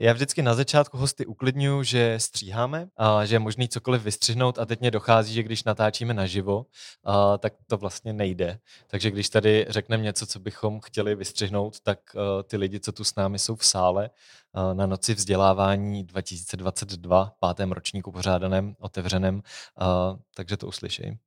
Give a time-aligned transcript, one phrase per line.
[0.00, 4.66] Já vždycky na začátku hosty uklidňuju, že stříháme a že je možný cokoliv vystřihnout a
[4.66, 6.66] teď mě dochází, že když natáčíme naživo,
[7.04, 8.58] a, tak to vlastně nejde.
[8.86, 13.04] Takže když tady řekneme něco, co bychom chtěli vystřihnout, tak a, ty lidi, co tu
[13.04, 14.10] s námi jsou v sále
[14.54, 19.42] a, na noci vzdělávání 2022, pátém ročníku pořádaném, otevřeném,
[19.76, 21.18] a, takže to uslyšej.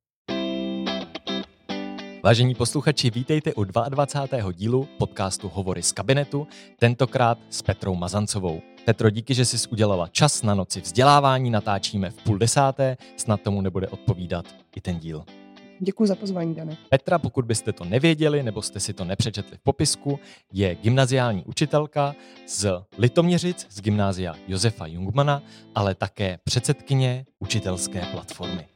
[2.24, 4.52] Vážení posluchači, vítejte u 22.
[4.52, 6.46] dílu podcastu Hovory z kabinetu,
[6.78, 8.60] tentokrát s Petrou Mazancovou.
[8.84, 13.60] Petro, díky, že jsi udělala čas na noci vzdělávání, natáčíme v půl desáté, snad tomu
[13.60, 14.44] nebude odpovídat
[14.76, 15.24] i ten díl.
[15.80, 16.76] Děkuji za pozvání, Dane.
[16.88, 20.18] Petra, pokud byste to nevěděli nebo jste si to nepřečetli v popisku,
[20.52, 22.14] je gymnaziální učitelka
[22.46, 25.42] z Litoměřic, z gymnázia Josefa Jungmana,
[25.74, 28.71] ale také předsedkyně učitelské platformy.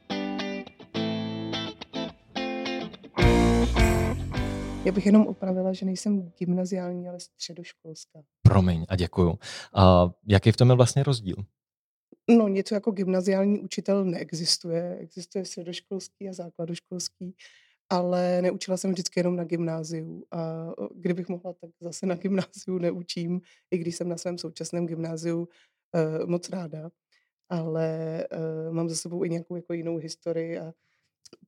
[4.87, 8.19] Já bych jenom opravila, že nejsem gymnaziální, ale středoškolská.
[8.41, 9.39] Promiň a děkuju.
[9.73, 11.35] A jaký v tom je vlastně rozdíl?
[12.29, 14.97] No, něco jako gymnaziální učitel neexistuje.
[14.99, 17.35] Existuje středoškolský a základoškolský,
[17.89, 20.23] ale neučila jsem vždycky jenom na gymnáziu.
[20.31, 23.41] A kdybych mohla, tak zase na gymnáziu neučím,
[23.71, 26.89] i když jsem na svém současném gymnáziu uh, moc ráda.
[27.49, 28.23] Ale
[28.67, 30.73] uh, mám za sebou i nějakou jako jinou historii a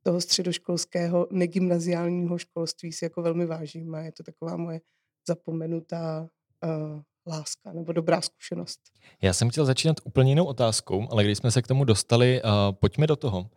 [0.04, 4.82] toho středoškolského negymnaziálního školství si jako velmi vážím a je to taková moje
[5.28, 6.30] zapomenutá
[6.64, 8.80] uh, láska nebo dobrá zkušenost.
[9.22, 12.50] Já jsem chtěl začínat úplně jinou otázkou, ale když jsme se k tomu dostali, uh,
[12.72, 13.40] pojďme do toho.
[13.40, 13.48] Uh,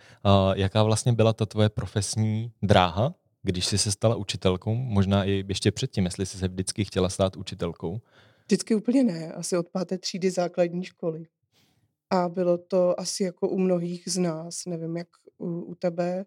[0.54, 4.74] jaká vlastně byla ta tvoje profesní dráha, když jsi se stala učitelkou?
[4.74, 8.00] Možná i ještě předtím, jestli jsi se vždycky chtěla stát učitelkou?
[8.46, 11.26] Vždycky úplně ne, asi od páté třídy základní školy.
[12.14, 16.24] A bylo to asi jako u mnohých z nás, nevím jak u, u tebe,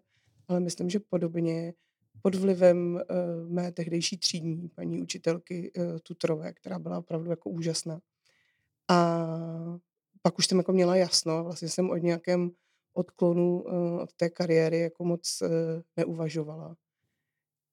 [0.48, 1.74] ale myslím, že podobně
[2.22, 8.00] pod vlivem uh, mé tehdejší třídní paní učitelky uh, Tutrové, která byla opravdu jako úžasná.
[8.90, 9.26] A
[10.22, 12.50] pak už jsem jako měla jasno, vlastně jsem o nějakém
[12.94, 15.48] odklonu uh, od té kariéry jako moc uh,
[15.96, 16.76] neuvažovala.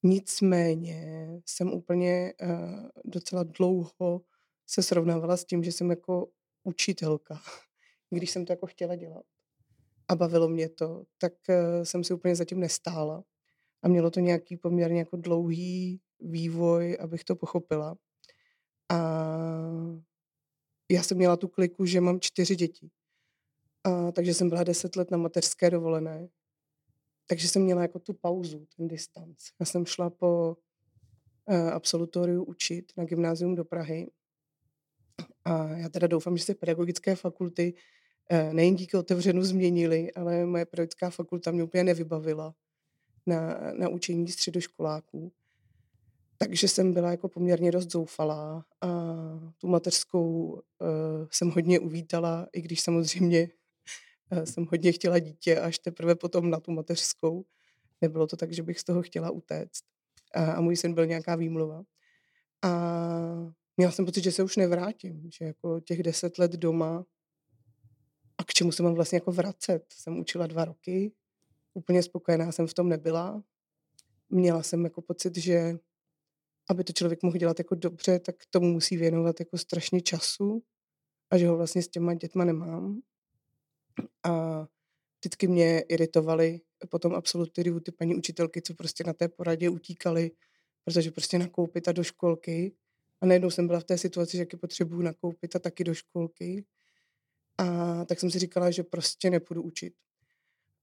[0.04, 4.22] Nicméně jsem úplně uh, docela dlouho
[4.68, 6.28] se srovnávala s tím, že jsem jako
[6.64, 7.42] učitelka
[8.14, 9.24] když jsem to jako chtěla dělat
[10.08, 13.24] a bavilo mě to, tak uh, jsem si úplně zatím nestála.
[13.84, 17.96] A mělo to nějaký poměrně jako dlouhý vývoj, abych to pochopila.
[18.92, 18.98] A
[20.92, 22.90] já jsem měla tu kliku, že mám čtyři děti.
[23.84, 26.28] A, takže jsem byla deset let na mateřské dovolené.
[27.28, 29.38] Takže jsem měla jako tu pauzu, ten distanc.
[29.60, 30.58] Já jsem šla po
[31.50, 34.12] uh, absolutoriu učit na gymnázium do Prahy.
[35.46, 38.03] A já teda doufám, že se pedagogické fakulty Eh,
[38.52, 42.56] nejen díky otevřenu změnili, ale moje pedagogická fakulta mě úplně nevybavila
[43.26, 45.32] na, na učení středoškoláků.
[46.38, 48.88] Takže jsem byla jako poměrně dost zoufalá a
[49.58, 50.60] tu mateřskou uh,
[51.32, 53.50] jsem hodně uvítala, i když samozřejmě
[54.32, 57.46] uh, jsem hodně chtěla dítě až teprve potom na tu mateřskou.
[58.02, 59.84] Nebylo to tak, že bych z toho chtěla utéct.
[60.34, 61.84] A, a můj syn byl nějaká výmluva.
[62.62, 67.06] A měla jsem pocit, že se už nevrátím, že jako těch deset let doma
[68.44, 69.86] a k čemu se mám vlastně jako vracet.
[69.94, 71.12] Jsem učila dva roky,
[71.74, 73.44] úplně spokojená jsem v tom nebyla.
[74.30, 75.80] Měla jsem jako pocit, že
[76.70, 80.64] aby to člověk mohl dělat jako dobře, tak tomu musí věnovat jako strašně času
[81.30, 83.02] a že ho vlastně s těma dětma nemám.
[84.24, 84.66] A
[85.20, 90.32] vždycky mě iritovaly potom absolutoriu ty paní učitelky, co prostě na té poradě utíkaly,
[90.86, 92.76] protože prostě nakoupit a do školky.
[93.22, 96.66] A najednou jsem byla v té situaci, že jaký potřebuju nakoupit a taky do školky.
[97.58, 99.94] A tak jsem si říkala, že prostě nepůjdu učit.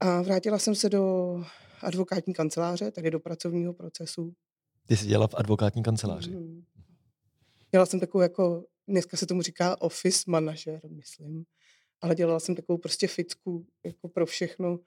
[0.01, 1.35] A vrátila jsem se do
[1.81, 4.35] advokátní kanceláře, tedy do pracovního procesu.
[4.87, 6.31] Ty jsi dělala v advokátní kanceláři?
[6.31, 6.65] Mm.
[7.71, 11.45] Dělala jsem takovou jako, dneska se tomu říká office manažer, myslím.
[12.01, 14.79] Ale dělala jsem takovou prostě fitku jako pro všechno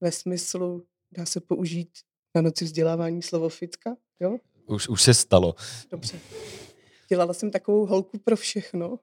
[0.00, 1.90] ve smyslu, dá se použít
[2.34, 4.38] na noci vzdělávání slovo fitka, jo?
[4.66, 5.54] Už, už se stalo.
[5.90, 6.20] Dobře.
[7.08, 8.98] Dělala jsem takovou holku pro všechno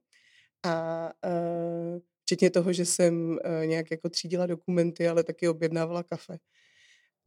[0.64, 6.38] a uh, Včetně toho, že jsem uh, nějak jako třídila dokumenty, ale taky objednávala kafe.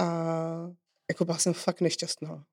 [0.00, 0.06] A
[1.10, 2.44] jako byla jsem fakt nešťastná.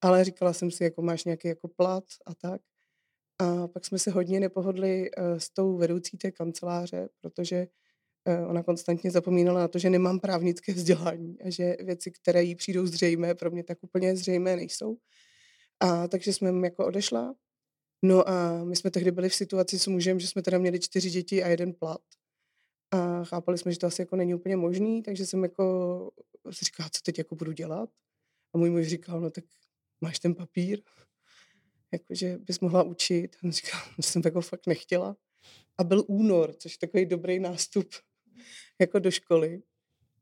[0.00, 2.60] Ale říkala jsem si, jako máš nějaký jako plat a tak.
[3.38, 7.66] A pak jsme se hodně nepohodli uh, s tou vedoucí té kanceláře, protože
[8.28, 12.54] uh, ona konstantně zapomínala na to, že nemám právnické vzdělání a že věci, které jí
[12.54, 14.96] přijdou zřejmé, pro mě tak úplně zřejmé nejsou.
[15.80, 17.34] A takže jsme jako odešla
[18.02, 21.10] No a my jsme tehdy byli v situaci s mužem, že jsme teda měli čtyři
[21.10, 22.00] děti a jeden plat.
[22.90, 26.10] A chápali jsme, že to asi jako není úplně možný, takže jsem jako
[26.50, 27.90] si říkala, co teď jako budu dělat.
[28.54, 29.44] A můj muž říkal, no tak
[30.00, 30.82] máš ten papír.
[31.92, 33.36] jakože bys mohla učit.
[33.36, 35.16] A on říkal, jsem jako fakt nechtěla.
[35.78, 37.88] A byl únor, což je takový dobrý nástup
[38.80, 39.62] jako do školy.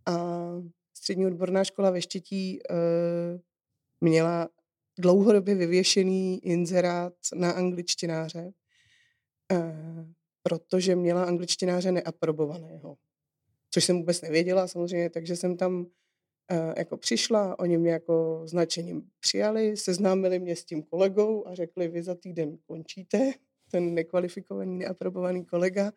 [0.07, 0.45] A
[0.97, 2.75] střední odborná škola ve Štětí e,
[4.01, 4.49] měla
[4.99, 8.53] dlouhodobě vyvěšený inzerát na angličtináře,
[9.53, 9.75] e,
[10.43, 12.97] protože měla angličtináře neaprobovaného.
[13.71, 15.87] Což jsem vůbec nevěděla samozřejmě, takže jsem tam
[16.51, 21.89] e, jako přišla, oni mě jako značením přijali, seznámili mě s tím kolegou a řekli,
[21.89, 23.33] vy za týden končíte,
[23.71, 25.93] ten nekvalifikovaný, neaprobovaný kolega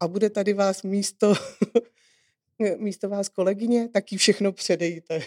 [0.00, 1.34] a bude tady vás místo,
[2.76, 5.20] místo vás kolegyně, tak jí všechno předejte.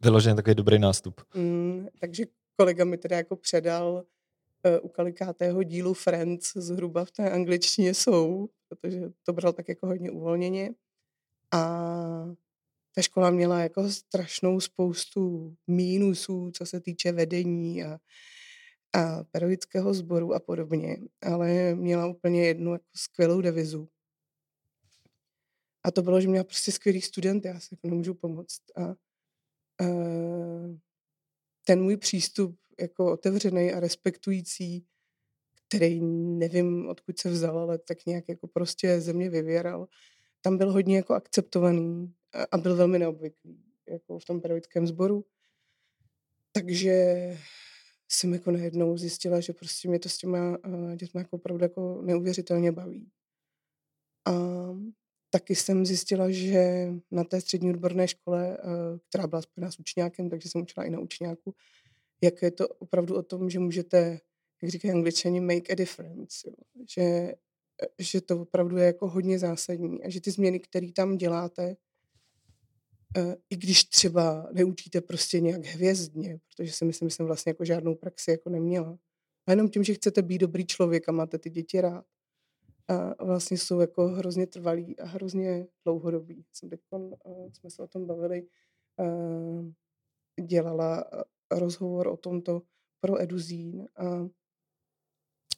[0.00, 1.20] Vyloženě takový dobrý nástup.
[1.34, 2.24] Mm, takže
[2.56, 4.04] kolega mi teda jako předal
[4.64, 9.86] uh, u kalikátého dílu Friends zhruba v té angličtině jsou, protože to bral tak jako
[9.86, 10.70] hodně uvolněně.
[11.52, 11.60] A
[12.94, 17.98] ta škola měla jako strašnou spoustu mínusů, co se týče vedení a,
[18.92, 23.88] a pedagogického sboru a podobně, ale měla úplně jednu jako skvělou devizu.
[25.84, 28.60] A to bylo, že měla prostě skvělý student, já si jako nemůžu pomoct.
[28.76, 28.94] A
[31.64, 34.86] ten můj přístup jako otevřený a respektující,
[35.68, 36.00] který
[36.38, 39.88] nevím, odkud se vzal, ale tak nějak jako prostě ze mě vyvěral,
[40.40, 42.14] tam byl hodně jako akceptovaný
[42.52, 45.24] a byl velmi neobvyklý jako v tom pedagogickém sboru.
[46.52, 47.04] Takže
[48.08, 50.58] jsem jako najednou zjistila, že prostě mě to s těma
[50.96, 53.10] dětmi jako opravdu jako neuvěřitelně baví.
[54.24, 54.32] A
[55.30, 58.58] taky jsem zjistila, že na té střední odborné škole,
[59.08, 61.54] která byla spojená s učňákem, takže jsem učila i na učňáku,
[62.22, 64.20] jak je to opravdu o tom, že můžete,
[64.62, 66.48] jak říkají angličani, make a difference.
[66.48, 66.54] Jo.
[66.96, 67.34] Že,
[67.98, 71.76] že to opravdu je jako hodně zásadní a že ty změny, které tam děláte,
[73.16, 77.64] Eh, i když třeba neučíte prostě nějak hvězdně, protože si myslím, že jsem vlastně jako
[77.64, 78.98] žádnou praxi jako neměla.
[79.46, 82.04] A jenom tím, že chcete být dobrý člověk a máte ty děti rád.
[82.88, 86.44] A vlastně jsou jako hrozně trvalí a hrozně dlouhodobí.
[86.52, 88.46] Jsem teď, uh, jsme se o tom bavili,
[88.96, 89.70] uh,
[90.46, 91.04] dělala
[91.50, 92.62] rozhovor o tomto
[93.00, 93.86] pro Eduzín.
[93.96, 94.28] A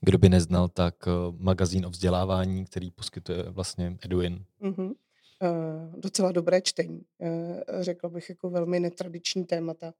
[0.00, 0.94] kdo by neznal, tak
[1.38, 4.44] magazín o vzdělávání, který poskytuje vlastně Eduin.
[4.60, 4.94] Uh-huh.
[5.42, 7.04] Uh, docela dobré čtení.
[7.18, 9.94] Uh, řekla bych jako velmi netradiční témata.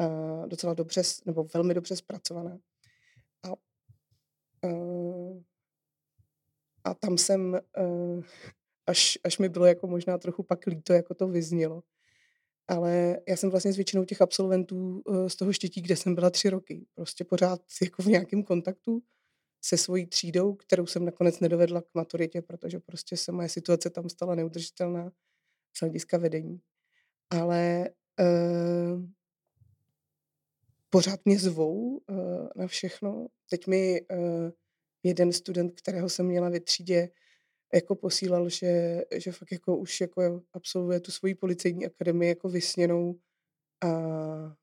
[0.00, 2.58] Uh, docela dobře, nebo velmi dobře zpracované.
[3.42, 3.48] A,
[4.68, 5.15] uh,
[6.86, 8.24] a tam jsem, uh,
[8.86, 11.82] až, až mi bylo jako možná trochu pak líto, jako to vyznělo.
[12.68, 16.30] Ale já jsem vlastně s většinou těch absolventů uh, z toho štětí, kde jsem byla
[16.30, 16.86] tři roky.
[16.94, 19.02] Prostě pořád jako v nějakém kontaktu
[19.64, 24.08] se svojí třídou, kterou jsem nakonec nedovedla k maturitě, protože prostě se moje situace tam
[24.08, 25.12] stala neudržitelná
[25.76, 26.60] z hlediska vedení.
[27.30, 27.90] Ale
[28.20, 29.02] uh,
[30.90, 33.26] pořád mě zvou uh, na všechno.
[33.50, 34.50] Teď mi uh,
[35.06, 37.08] jeden student, kterého jsem měla ve třídě,
[37.74, 43.18] jako posílal, že, že fakt jako už jako absolvuje tu svoji policejní akademii jako vysněnou
[43.84, 43.88] a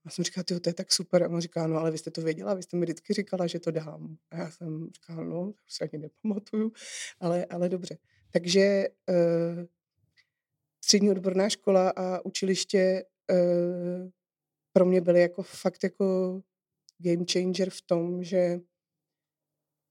[0.06, 1.24] já jsem říkala, to je tak super.
[1.24, 3.60] A on říká, no ale vy jste to věděla, vy jste mi vždycky říkala, že
[3.60, 4.18] to dám.
[4.31, 6.72] A já jsem říkala, no, to se ani nepamatuju,
[7.19, 7.98] ale, ale dobře.
[8.31, 9.66] Takže uh,
[10.84, 14.10] střední odborná škola a učiliště uh,
[14.74, 16.42] pro mě byly jako fakt jako
[16.98, 18.60] game changer v tom, že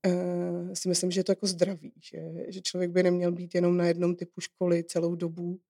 [0.07, 2.19] uh, si myslím, že je to jako zdraví, že,
[2.49, 5.61] že člověk by neměl být jenom na jednom typu školy celou dobu,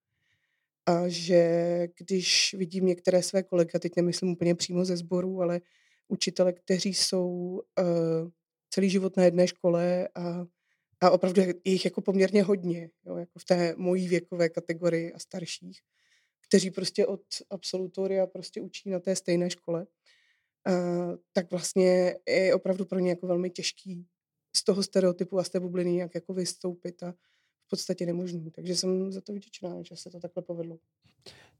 [0.87, 5.61] a že když vidím některé své kolegy, a teď nemyslím úplně přímo ze sboru, ale
[6.09, 7.28] učitele, kteří jsou
[7.80, 8.30] uh,
[8.71, 10.47] celý život na jedné škole a,
[11.00, 15.18] a opravdu je jich jako poměrně hodně, jo, jako v té mojí věkové kategorii a
[15.18, 15.80] starších,
[16.49, 19.87] kteří prostě od absolutoria prostě učí na té stejné škole,
[20.68, 24.07] uh, tak vlastně je opravdu pro ně jako velmi těžký
[24.56, 27.14] z toho stereotypu a z té bubliny jak jako vystoupit a
[27.73, 28.50] podstatě nemožný.
[28.50, 30.78] Takže jsem za to vděčná, že se to takhle povedlo.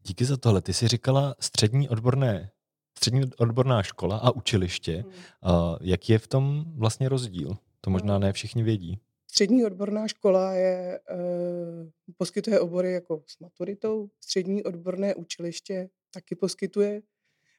[0.03, 0.63] Díky za tohle.
[0.63, 2.51] Ty jsi říkala střední odborné
[2.97, 4.93] střední odborná škola a učiliště.
[4.93, 5.13] Hmm.
[5.13, 7.57] Uh, jaký je v tom vlastně rozdíl?
[7.81, 8.99] To možná ne všichni vědí.
[9.27, 14.11] Střední odborná škola je, uh, poskytuje obory jako s maturitou.
[14.21, 17.03] Střední odborné učiliště taky poskytuje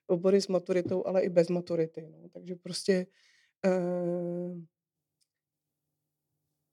[0.07, 2.07] obory s maturitou, ale i bez maturity.
[2.11, 2.29] No.
[2.29, 3.07] Takže prostě
[3.65, 4.61] uh,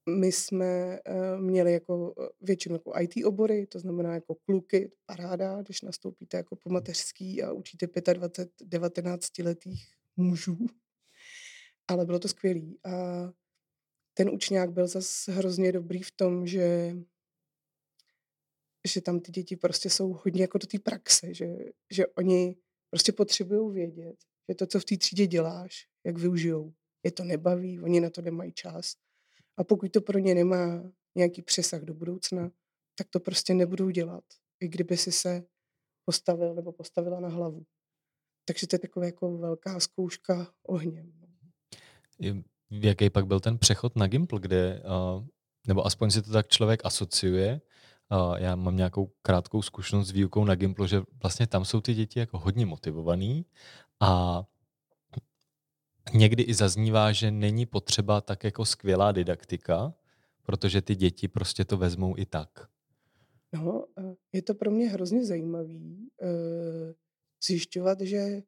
[0.09, 5.63] my jsme uh, měli jako uh, většinu jako IT obory, to znamená jako kluky, paráda,
[5.63, 10.59] když nastoupíte jako po mateřský a učíte 25, 19 letých mužů.
[11.89, 12.79] Ale bylo to skvělý.
[12.85, 12.91] A
[14.15, 16.97] ten učňák byl zase hrozně dobrý v tom, že
[18.89, 21.47] že tam ty děti prostě jsou hodně jako do té praxe, že,
[21.91, 22.57] že oni
[22.91, 24.17] prostě potřebují vědět,
[24.49, 26.73] že to, co v té třídě děláš, jak využijou.
[27.03, 28.97] Je to nebaví, oni na to nemají čas.
[29.61, 30.83] A pokud to pro ně nemá
[31.15, 32.51] nějaký přesah do budoucna,
[32.99, 34.25] tak to prostě nebudou dělat,
[34.61, 35.43] i kdyby si se
[36.05, 37.67] postavil nebo postavila na hlavu.
[38.45, 41.13] Takže to je taková jako velká zkouška ohněm.
[42.21, 42.43] No.
[42.71, 44.83] Jaký pak byl ten přechod na Gimple, kde,
[45.67, 47.61] nebo aspoň si to tak člověk asociuje,
[48.37, 52.19] já mám nějakou krátkou zkušenost s výukou na Gimplu, že vlastně tam jsou ty děti
[52.19, 53.47] jako hodně motivovaný
[54.01, 54.43] a
[56.15, 59.95] někdy i zaznívá, že není potřeba tak jako skvělá didaktika,
[60.43, 62.69] protože ty děti prostě to vezmou i tak.
[63.53, 63.87] No,
[64.33, 66.93] je to pro mě hrozně zajímavý uh,
[67.47, 68.43] zjišťovat, že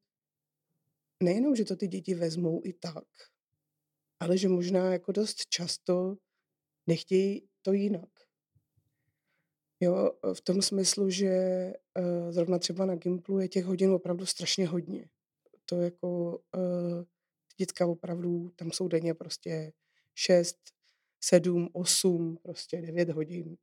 [1.23, 3.05] nejenom, že to ty děti vezmou i tak,
[4.21, 6.17] ale že možná jako dost často
[6.87, 8.09] nechtějí to jinak.
[9.81, 11.33] Jo, v tom smyslu, že
[11.99, 15.09] uh, zrovna třeba na Gimplu je těch hodin opravdu strašně hodně.
[15.67, 17.03] To jako uh,
[17.63, 19.73] děcka opravdu, tam jsou denně prostě
[20.15, 20.57] 6,
[21.21, 23.57] 7, 8, prostě 9 hodin.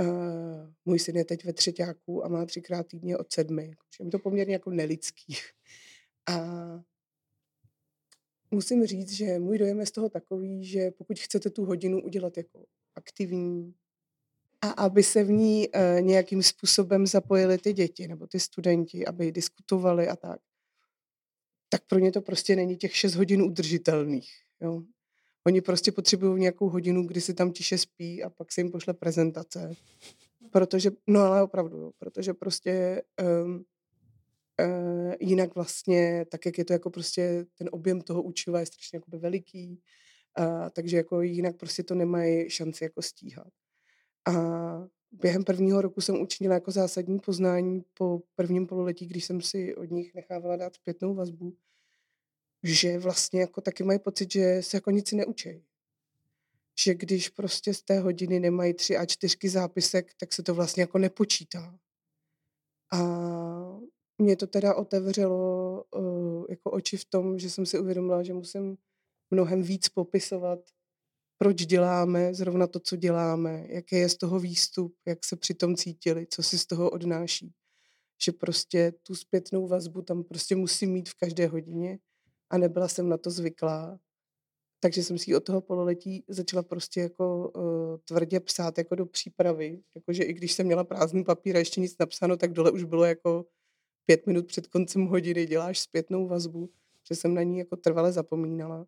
[0.00, 3.76] Uh, můj syn je teď ve třetíku a má třikrát týdně od sedmi.
[4.00, 5.36] Je to poměrně jako nelidský.
[6.30, 6.38] A
[8.50, 12.36] musím říct, že můj dojem je z toho takový, že pokud chcete tu hodinu udělat
[12.36, 12.64] jako
[12.94, 13.74] aktivní
[14.60, 19.32] a aby se v ní uh, nějakým způsobem zapojili ty děti nebo ty studenti, aby
[19.32, 20.40] diskutovali a tak,
[21.72, 24.30] tak pro ně to prostě není těch 6 hodin udržitelných.
[24.60, 24.82] Jo.
[25.46, 28.94] Oni prostě potřebují nějakou hodinu, kdy si tam tiše spí a pak se jim pošle
[28.94, 29.72] prezentace.
[30.50, 33.02] Protože, no ale opravdu, jo, protože prostě
[33.44, 33.64] um,
[34.60, 38.96] uh, jinak vlastně, tak jak je to jako prostě, ten objem toho učiva je strašně
[38.96, 39.80] jakoby veliký,
[40.38, 43.48] uh, takže jako jinak prostě to nemají šanci jako stíhat.
[44.28, 44.32] A
[45.12, 49.90] během prvního roku jsem učinila jako zásadní poznání po prvním pololetí, když jsem si od
[49.90, 51.56] nich nechávala dát zpětnou vazbu,
[52.62, 55.64] že vlastně jako taky mají pocit, že se jako nic neučí.
[56.84, 60.82] Že když prostě z té hodiny nemají tři a čtyřky zápisek, tak se to vlastně
[60.82, 61.78] jako nepočítá.
[62.92, 62.98] A
[64.18, 68.78] mě to teda otevřelo uh, jako oči v tom, že jsem si uvědomila, že musím
[69.30, 70.58] mnohem víc popisovat,
[71.42, 75.76] proč děláme zrovna to, co děláme, jaký je z toho výstup, jak se při tom
[75.76, 77.52] cítili, co si z toho odnáší.
[78.24, 81.98] Že prostě tu zpětnou vazbu tam prostě musím mít v každé hodině
[82.50, 83.98] a nebyla jsem na to zvyklá.
[84.80, 89.82] Takže jsem si od toho pololetí začala prostě jako uh, tvrdě psát jako do přípravy.
[89.94, 93.04] Jakože i když jsem měla prázdný papír a ještě nic napsáno, tak dole už bylo
[93.04, 93.46] jako
[94.06, 96.70] pět minut před koncem hodiny děláš zpětnou vazbu,
[97.08, 98.86] že jsem na ní jako trvale zapomínala.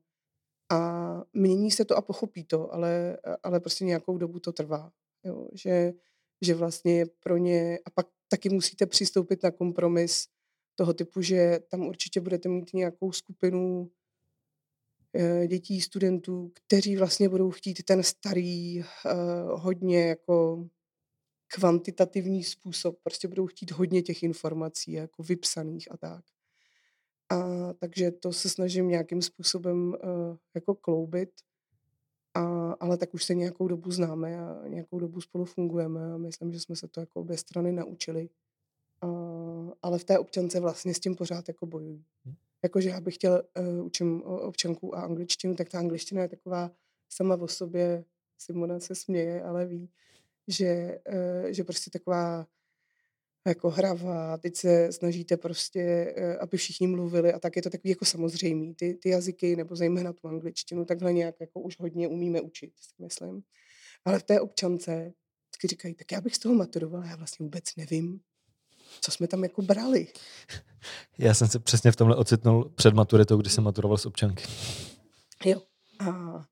[0.74, 4.92] A mění se to a pochopí to, ale, ale prostě nějakou dobu to trvá.
[5.24, 5.48] Jo?
[5.52, 5.92] Že,
[6.42, 10.26] že vlastně pro ně, a pak taky musíte přistoupit na kompromis
[10.74, 13.90] toho typu, že tam určitě budete mít nějakou skupinu
[15.14, 18.84] eh, dětí, studentů, kteří vlastně budou chtít ten starý, uh,
[19.60, 20.68] hodně jako
[21.54, 26.24] kvantitativní způsob, prostě budou chtít hodně těch informací, jako vypsaných a tak.
[27.30, 31.30] A takže to se snažím nějakým způsobem uh, jako kloubit,
[32.34, 36.52] a, ale tak už se nějakou dobu známe a nějakou dobu spolu fungujeme a myslím,
[36.52, 38.28] že jsme se to jako obě strany naučili.
[39.00, 39.06] A,
[39.82, 42.04] ale v té občance vlastně s tím pořád jako bojují.
[42.26, 42.34] Hm.
[42.62, 46.70] Jakože já bych chtěl, uh, učím občanku a angličtinu, tak ta angličtina je taková
[47.08, 48.04] sama o sobě,
[48.38, 49.90] Simona se směje, ale ví,
[50.48, 52.46] že, uh, že prostě taková
[53.46, 57.90] jako hravá, teď se snažíte prostě, uh, aby všichni mluvili a tak je to takový
[57.90, 58.74] jako samozřejmý.
[58.74, 63.02] Ty, ty jazyky, nebo zejména tu angličtinu, takhle nějak jako už hodně umíme učit, si
[63.02, 63.42] myslím.
[64.04, 65.12] Ale v té občance
[65.50, 68.20] vždycky říkají, tak já bych z toho maturovala, já vlastně vůbec nevím,
[69.00, 70.06] co jsme tam jako brali.
[71.18, 74.44] Já jsem se přesně v tomhle ocitnul před maturitou, kdy jsem maturoval z občanky.
[75.44, 75.62] Jo.
[76.00, 76.44] A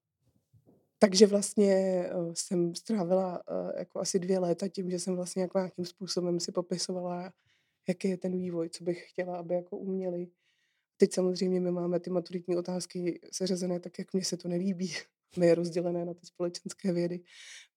[1.03, 5.59] takže vlastně uh, jsem strávila uh, jako asi dvě léta tím, že jsem vlastně jako
[5.59, 7.33] nějakým způsobem si popisovala,
[7.89, 10.29] jaký je ten vývoj, co bych chtěla, aby jako uměli.
[10.97, 14.93] Teď samozřejmě my máme ty maturitní otázky seřazené tak, jak mně se to nelíbí.
[15.39, 17.21] My je rozdělené na ty společenské vědy.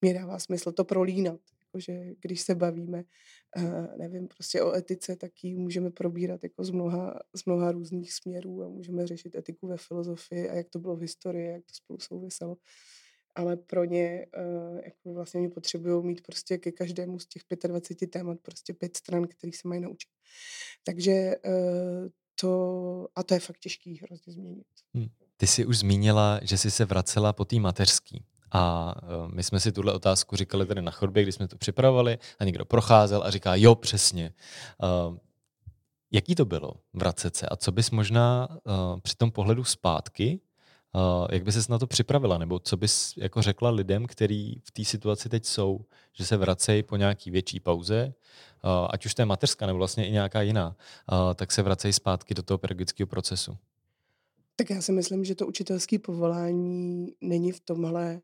[0.00, 1.40] Mně dává smysl to prolínat
[1.80, 3.04] že když se bavíme,
[3.56, 8.12] uh, nevím, prostě o etice, tak ji můžeme probírat jako z mnoha, z mnoha různých
[8.12, 11.74] směrů a můžeme řešit etiku ve filozofii a jak to bylo v historii, jak to
[11.74, 12.56] spolu souviselo.
[13.36, 18.10] Ale pro ně uh, jako vlastně oni potřebují mít prostě ke každému z těch 25
[18.10, 20.08] témat prostě pět stran, který se mají naučit.
[20.84, 22.08] Takže uh,
[22.40, 24.66] to, a to je fakt těžký hrozně změnit.
[24.94, 25.08] Hmm.
[25.36, 28.24] Ty jsi už zmínila, že jsi se vracela po té mateřský.
[28.52, 32.18] A e, my jsme si tuhle otázku říkali tady na chodbě, když jsme to připravovali
[32.38, 34.32] a někdo procházel a říká, jo, přesně.
[36.12, 38.48] Jaký to bylo vracet se a co bys možná
[39.02, 40.40] při tom pohledu zpátky,
[40.94, 44.70] uh, jak by ses na to připravila, nebo co bys jako řekla lidem, kteří v
[44.70, 48.14] té situaci teď jsou, že se vracejí po nějaký větší pauze,
[48.64, 50.76] uh, ať už to je mateřská nebo vlastně i nějaká jiná,
[51.12, 53.56] uh, tak se vracejí zpátky do toho pedagogického procesu.
[54.56, 58.20] Tak já si myslím, že to učitelské povolání není v tomhle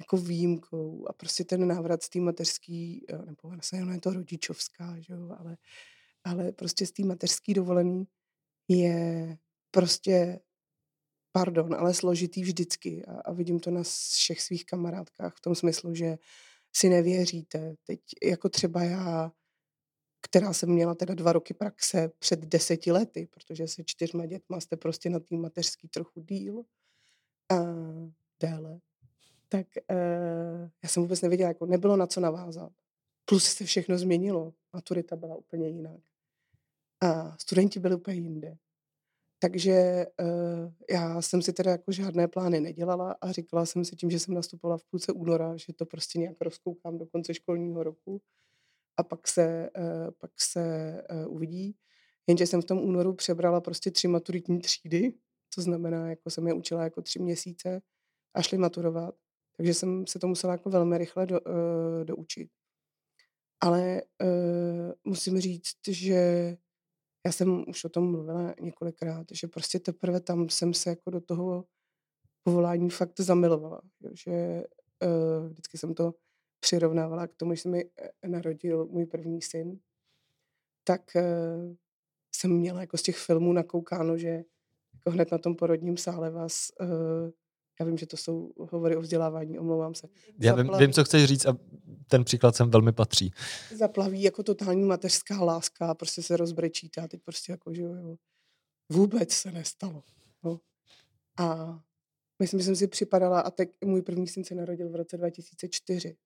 [0.00, 5.14] jako výjimkou a prostě ten návrat z té mateřský, nebo vlastně je to rodičovská, že
[5.14, 5.56] jo, ale
[6.24, 8.04] ale prostě z té mateřský dovolený
[8.68, 9.38] je
[9.70, 10.40] prostě,
[11.32, 15.94] pardon, ale složitý vždycky a, a vidím to na všech svých kamarádkách v tom smyslu,
[15.94, 16.18] že
[16.72, 17.74] si nevěříte.
[17.86, 19.32] Teď jako třeba já,
[20.22, 24.76] která jsem měla teda dva roky praxe před deseti lety, protože se čtyřma dětma jste
[24.76, 26.62] prostě na té mateřský trochu díl
[27.52, 27.56] a
[28.40, 28.80] déle,
[29.48, 32.72] tak uh, já jsem vůbec nevěděla, jako nebylo na co navázat.
[33.24, 34.54] Plus se všechno změnilo.
[34.72, 36.00] Maturita byla úplně jinak.
[37.00, 38.56] A studenti byli úplně jinde.
[39.42, 44.10] Takže uh, já jsem si teda jako žádné plány nedělala a říkala jsem si tím,
[44.10, 48.22] že jsem nastupovala v půlce února, že to prostě nějak rozkoukám do konce školního roku
[48.96, 50.62] a pak se, uh, pak se
[51.10, 51.76] uh, uvidí.
[52.26, 55.12] Jenže jsem v tom únoru přebrala prostě tři maturitní třídy,
[55.50, 57.82] co znamená, jako jsem je učila jako tři měsíce
[58.34, 59.14] a šli maturovat.
[59.56, 61.40] Takže jsem se to musela jako velmi rychle do,
[62.04, 62.48] doučit.
[63.60, 64.02] Ale
[65.04, 66.56] musím říct, že
[67.26, 71.20] já jsem už o tom mluvila několikrát, že prostě teprve tam jsem se jako do
[71.20, 71.64] toho
[72.42, 73.80] povolání fakt zamilovala.
[74.12, 74.64] Že
[75.04, 76.14] uh, vždycky jsem to
[76.60, 79.78] přirovnávala k tomu, že se mi eh, narodil můj první syn,
[80.84, 81.74] tak uh,
[82.34, 84.44] jsem měla jako z těch filmů nakoukáno, že
[84.94, 86.70] jako hned na tom porodním sále vás
[87.80, 90.08] já vím, že to jsou hovory o vzdělávání, omlouvám se.
[90.38, 91.56] Já vím, vím, co chceš říct a
[92.08, 93.32] ten příklad sem velmi patří.
[93.76, 98.16] Zaplaví jako totální mateřská láska, prostě se rozbrečíte a teď prostě jako, že jo,
[98.88, 100.02] vůbec se nestalo.
[100.42, 100.60] No.
[101.38, 101.78] A
[102.38, 106.16] myslím, že jsem si připadala, a teď můj první syn se narodil v roce 2004.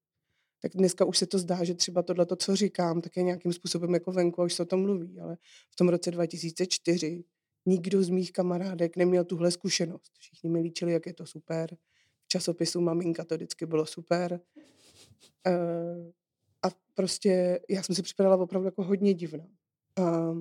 [0.63, 3.95] Tak dneska už se to zdá, že třeba tohle, co říkám, tak je nějakým způsobem
[3.95, 5.37] jako venku a už se o tom mluví, ale
[5.71, 7.25] v tom roce 2004
[7.67, 10.13] nikdo z mých kamarádek neměl tuhle zkušenost.
[10.19, 11.77] Všichni mi líčili, jak je to super.
[12.25, 14.41] V časopisu Maminka to vždycky bylo super.
[15.47, 16.11] Uh,
[16.63, 19.47] a prostě já jsem si připadala opravdu jako hodně divná.
[19.97, 20.35] A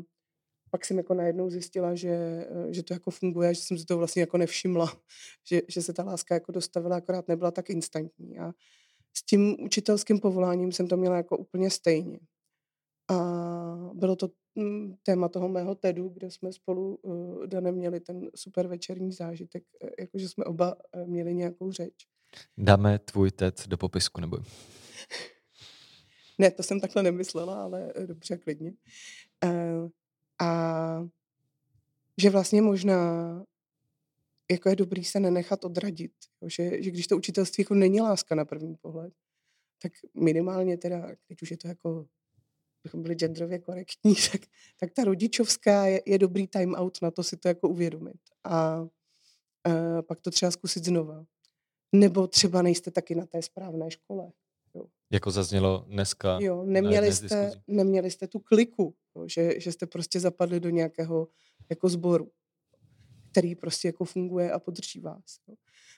[0.69, 2.09] pak jsem jako najednou zjistila, že,
[2.49, 4.93] eh, že to jako funguje, že jsem si to vlastně jako nevšimla,
[5.47, 8.39] že, že se ta láska jako dostavila, akorát nebyla tak instantní.
[8.39, 8.53] A
[9.17, 12.19] s tím učitelským povoláním jsem to měla jako úplně stejně.
[13.09, 13.15] A
[13.93, 14.29] bylo to
[15.03, 19.89] téma toho mého TEDu, kde jsme spolu uh, Danem měli ten super večerní zážitek, eh,
[19.99, 22.07] jakože jsme oba uh, měli nějakou řeč.
[22.57, 24.37] Dáme tvůj TED do popisku, nebo?
[26.37, 28.73] ne, to jsem takhle nemyslela, ale dobře, klidně.
[29.43, 29.89] Uh,
[30.41, 31.07] a
[32.17, 32.95] že vlastně možná
[34.51, 36.11] jako je dobrý se nenechat odradit.
[36.41, 36.49] Jo?
[36.49, 39.13] Že, že když to učitelství jako není láska na první pohled,
[39.81, 42.07] tak minimálně teda, teď už je to jako
[42.85, 44.41] bychom byli genderově korektní, tak,
[44.79, 48.19] tak ta rodičovská je, je dobrý time out na to si to jako uvědomit.
[48.43, 48.87] A, a
[50.01, 51.25] pak to třeba zkusit znova.
[51.95, 54.31] Nebo třeba nejste taky na té správné škole.
[54.75, 54.85] Jo.
[55.11, 56.37] Jako zaznělo dneska.
[56.41, 61.27] Jo, neměli, jste, neměli jste tu kliku, jo, že, že jste prostě zapadli do nějakého
[61.69, 62.31] jako sboru,
[63.31, 65.39] který prostě jako funguje a podrží vás.
[65.47, 65.55] Jo.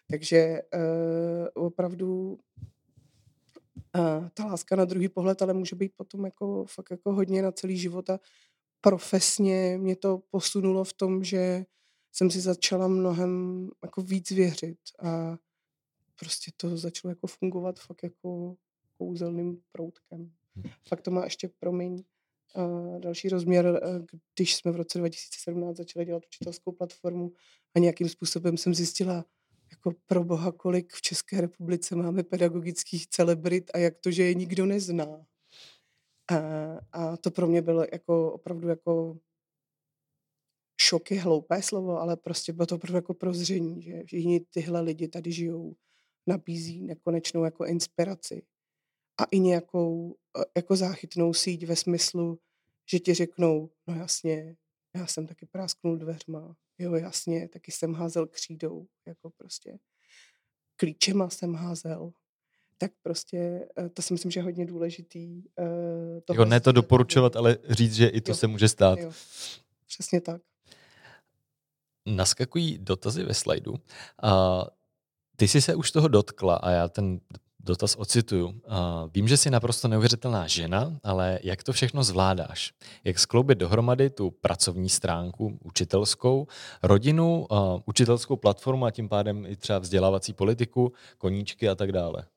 [0.09, 2.39] Takže uh, opravdu
[3.93, 7.51] a ta láska na druhý pohled, ale může být potom jako fakt jako hodně na
[7.51, 8.19] celý život a
[8.81, 11.65] profesně mě to posunulo v tom, že
[12.11, 15.37] jsem si začala mnohem jako víc věřit a
[16.19, 18.55] prostě to začalo jako fungovat fakt jako
[18.97, 20.31] kouzelným proutkem.
[20.55, 20.69] Hm.
[20.87, 22.03] Fakt to má ještě, promiň,
[22.55, 27.31] uh, další rozměr, uh, když jsme v roce 2017 začali dělat učitelskou platformu
[27.75, 29.25] a nějakým způsobem jsem zjistila,
[29.71, 34.33] jako pro boha, kolik v České republice máme pedagogických celebrit a jak to, že je
[34.33, 35.25] nikdo nezná.
[36.31, 36.37] A,
[36.91, 39.17] a to pro mě bylo jako opravdu jako
[40.81, 45.07] šok je hloupé slovo, ale prostě bylo to opravdu jako prozření, že všichni tyhle lidi
[45.07, 45.75] tady žijou,
[46.27, 48.43] nabízí nekonečnou jako inspiraci
[49.19, 52.39] a i nějakou e, jako záchytnou síť ve smyslu,
[52.89, 54.55] že ti řeknou, no jasně,
[54.95, 59.77] já jsem taky prásknul dveřma, jo jasně, taky jsem házel křídou, jako prostě
[60.75, 62.11] klíčema jsem házel,
[62.77, 65.43] tak prostě eh, to si myslím, že je hodně důležitý.
[65.59, 68.99] Uh, jako ne to doporučovat, ale říct, že i to jo, se může stát.
[68.99, 69.11] Jo,
[69.87, 70.41] přesně tak.
[72.05, 73.75] Naskakují dotazy ve slajdu.
[74.23, 74.61] A
[75.35, 77.19] ty jsi se už toho dotkla a já ten
[77.67, 78.47] Dotaz ocituju.
[78.47, 78.53] Uh,
[79.13, 82.73] vím, že jsi naprosto neuvěřitelná žena, ale jak to všechno zvládáš?
[83.03, 86.47] Jak skloubit dohromady tu pracovní stránku učitelskou,
[86.83, 92.27] rodinu, uh, učitelskou platformu a tím pádem i třeba vzdělávací politiku, koníčky a tak dále?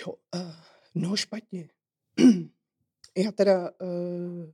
[0.00, 0.52] Jo, uh,
[0.94, 1.68] no špatně.
[3.16, 4.44] Já teda uh,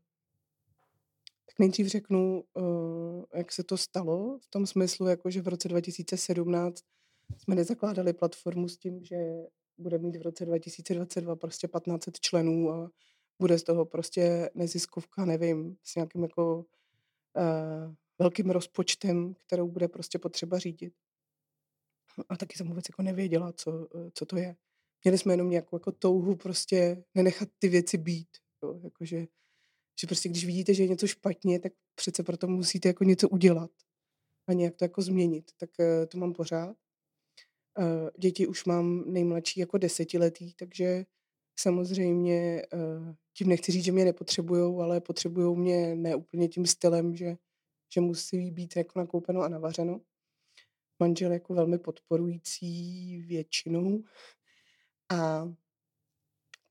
[1.46, 5.68] tak nejdřív řeknu, uh, jak se to stalo, v tom smyslu, jako že v roce
[5.68, 6.84] 2017
[7.38, 9.16] jsme nezakládali platformu s tím, že
[9.78, 12.90] bude mít v roce 2022 prostě 1500 členů a
[13.40, 20.18] bude z toho prostě neziskovka, nevím, s nějakým jako uh, velkým rozpočtem, kterou bude prostě
[20.18, 20.94] potřeba řídit.
[22.28, 24.56] A taky jsem vůbec jako nevěděla, co, co to je.
[25.04, 28.28] Měli jsme jenom nějakou jako touhu prostě nenechat ty věci být.
[28.62, 28.80] Jo?
[28.84, 29.26] Jakože,
[30.00, 33.70] že prostě když vidíte, že je něco špatně, tak přece proto musíte jako něco udělat
[34.46, 35.50] a nějak to jako změnit.
[35.56, 36.76] Tak uh, to mám pořád.
[37.78, 41.06] Uh, děti už mám nejmladší jako desetiletý, takže
[41.58, 47.16] samozřejmě uh, tím nechci říct, že mě nepotřebujou, ale potřebují mě ne úplně tím stylem,
[47.16, 47.36] že,
[47.94, 50.00] že musí být jako nakoupeno a navařeno.
[50.98, 54.02] Manžel jako velmi podporující většinou
[55.12, 55.48] a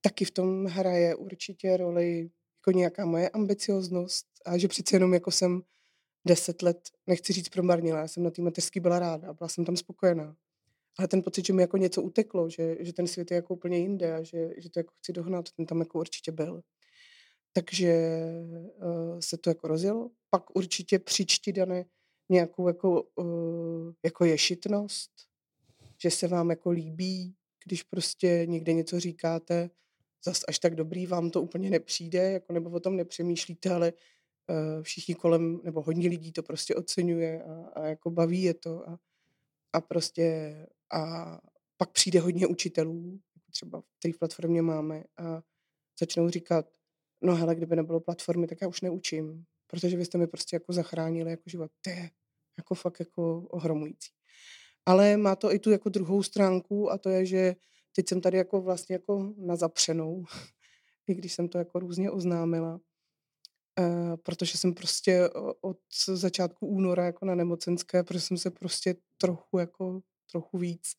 [0.00, 5.30] taky v tom hraje určitě roli jako nějaká moje ambicioznost a že přece jenom jako
[5.30, 5.62] jsem
[6.26, 9.76] deset let, nechci říct promarnila, já jsem na té mateřský byla ráda, byla jsem tam
[9.76, 10.36] spokojená
[10.98, 13.78] ale ten pocit, že mi jako něco uteklo, že, že ten svět je jako úplně
[13.78, 16.60] jinde a že, že to jako chci dohnat, ten tam jako určitě byl.
[17.52, 18.22] Takže
[18.76, 20.10] uh, se to jako rozjelo.
[20.30, 21.84] Pak určitě přičti dané
[22.28, 25.10] nějakou jako, uh, jako ješitnost,
[26.02, 29.70] že se vám jako líbí, když prostě někde něco říkáte,
[30.24, 34.82] zas až tak dobrý vám to úplně nepřijde, jako nebo o tom nepřemýšlíte, ale uh,
[34.82, 38.98] všichni kolem, nebo hodně lidí to prostě oceňuje a, a jako baví je to a,
[39.72, 40.56] a prostě
[40.94, 41.38] a
[41.76, 45.42] pak přijde hodně učitelů, třeba v té platformě máme, a
[46.00, 46.66] začnou říkat,
[47.22, 50.72] no hele, kdyby nebylo platformy, tak já už neučím, protože vy jste mi prostě jako
[50.72, 51.70] zachránili jako život.
[51.84, 52.10] To je
[52.58, 54.10] jako fakt jako ohromující.
[54.86, 57.56] Ale má to i tu jako druhou stránku a to je, že
[57.96, 60.24] teď jsem tady jako vlastně jako na zapřenou,
[61.08, 62.80] i když jsem to jako různě oznámila,
[63.80, 65.28] Uh, protože jsem prostě
[65.60, 70.92] od začátku února jako na nemocenské, protože jsem se prostě trochu jako trochu víc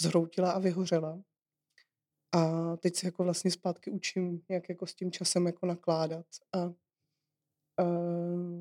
[0.00, 1.22] zhroutila a vyhořela.
[2.32, 6.26] A teď se jako vlastně zpátky učím, jak jako s tím časem jako nakládat.
[6.52, 7.84] A, a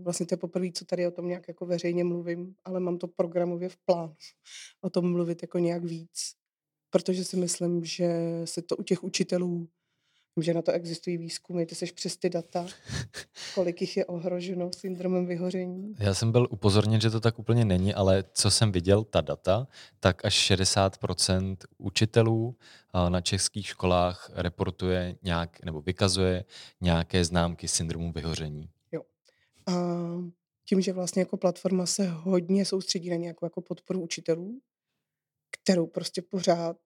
[0.03, 3.07] vlastně to je poprvé, co tady o tom nějak jako veřejně mluvím, ale mám to
[3.07, 4.15] programově v plánu
[4.81, 6.35] o tom mluvit jako nějak víc.
[6.89, 9.69] Protože si myslím, že se to u těch učitelů
[10.41, 12.65] že na to existují výzkumy, ty seš přes ty data,
[13.55, 15.95] kolik jich je ohroženo syndromem vyhoření.
[15.99, 19.67] Já jsem byl upozorněn, že to tak úplně není, ale co jsem viděl, ta data,
[19.99, 22.55] tak až 60% učitelů
[23.09, 26.45] na českých školách reportuje nějak, nebo vykazuje
[26.81, 28.69] nějaké známky syndromu vyhoření.
[28.91, 29.01] Jo.
[29.67, 29.73] A
[30.65, 34.61] tím, že vlastně jako platforma se hodně soustředí na nějakou jako podporu učitelů,
[35.61, 36.77] kterou prostě pořád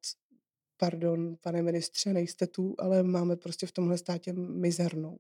[0.77, 5.19] pardon, pane ministře, nejste tu, ale máme prostě v tomhle státě mizernou.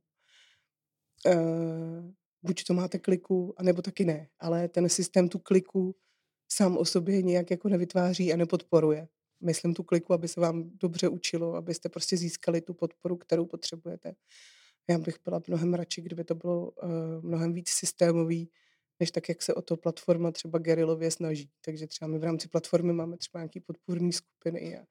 [1.25, 2.11] Uh,
[2.43, 5.95] buď to máte kliku, anebo taky ne, ale ten systém tu kliku
[6.51, 9.07] sám o sobě nějak jako nevytváří a nepodporuje.
[9.43, 14.13] Myslím tu kliku, aby se vám dobře učilo, abyste prostě získali tu podporu, kterou potřebujete.
[14.89, 16.89] Já bych byla mnohem radši, kdyby to bylo uh,
[17.21, 18.49] mnohem víc systémový,
[18.99, 21.49] než tak, jak se o to platforma třeba gerilově snaží.
[21.65, 24.85] Takže třeba my v rámci platformy máme třeba nějaké podpůrné skupiny a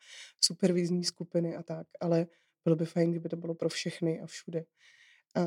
[0.44, 2.26] supervizní skupiny a tak, ale
[2.64, 4.64] bylo by fajn, kdyby to bylo pro všechny a všude.
[5.34, 5.46] A, a,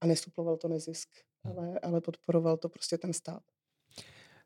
[0.00, 1.08] a nesuploval to nezisk,
[1.46, 1.50] hm.
[1.50, 3.42] ale, ale podporoval to prostě ten stát.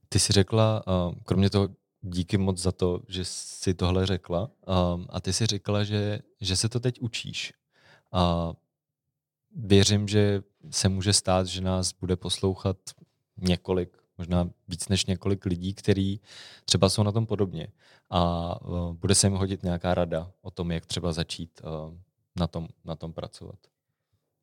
[0.08, 0.84] Ty jsi řekla,
[1.24, 1.68] kromě toho
[2.00, 4.50] díky moc za to, že jsi tohle řekla,
[5.08, 7.52] a ty jsi řekla, že, že se to teď učíš.
[8.12, 8.52] A
[9.56, 12.76] věřím, že se může stát, že nás bude poslouchat
[13.36, 16.20] několik, možná víc než několik lidí, kteří
[16.64, 17.68] třeba jsou na tom podobně.
[18.10, 21.94] A uh, bude se jim hodit nějaká rada o tom, jak třeba začít uh,
[22.36, 23.58] na, tom, na tom pracovat.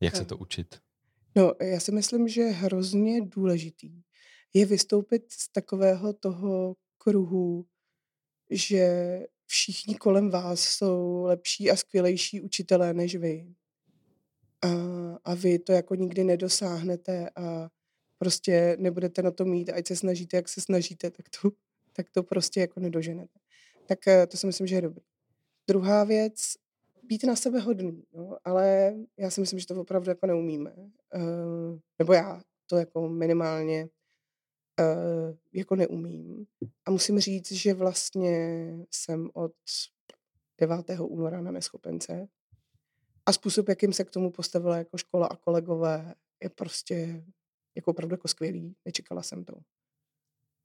[0.00, 0.80] Jak se to učit?
[1.36, 4.02] No, já si myslím, že hrozně důležitý
[4.54, 7.66] je vystoupit z takového toho kruhu,
[8.50, 13.54] že všichni kolem vás jsou lepší a skvělejší učitelé než vy
[14.64, 14.68] a,
[15.24, 17.68] a vy to jako nikdy nedosáhnete a
[18.18, 21.50] prostě nebudete na to mít, ať se snažíte, jak se snažíte, tak to,
[21.92, 23.38] tak to prostě jako nedoženete.
[23.86, 25.02] Tak eh, to si myslím, že je dobrý.
[25.68, 26.34] Druhá věc,
[27.02, 30.74] být na sebe hodný, no, ale já si myslím, že to opravdu jako neumíme.
[31.14, 33.88] Uh, nebo já to jako minimálně
[34.80, 36.46] uh, jako neumím.
[36.84, 39.52] A musím říct, že vlastně jsem od
[40.58, 40.86] 9.
[41.00, 42.28] února na neschopence.
[43.26, 47.24] A způsob, jakým se k tomu postavila jako škola a kolegové, je prostě
[47.76, 48.76] jako opravdu jako skvělý.
[48.84, 49.54] Nečekala jsem to.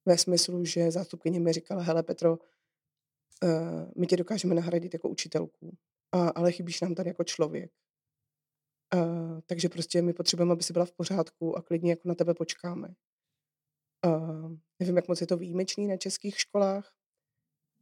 [0.06, 5.78] Ve smyslu, že zástupkyně mi říkala, hele Petro, uh, my tě dokážeme nahradit jako učitelku,
[6.12, 7.72] a, ale chybíš nám tady jako člověk.
[8.96, 12.34] Uh, takže prostě my potřebujeme, aby si byla v pořádku a klidně jako na tebe
[12.34, 12.96] počkáme.
[14.06, 16.94] Uh, nevím, jak moc je to výjimečný na českých školách,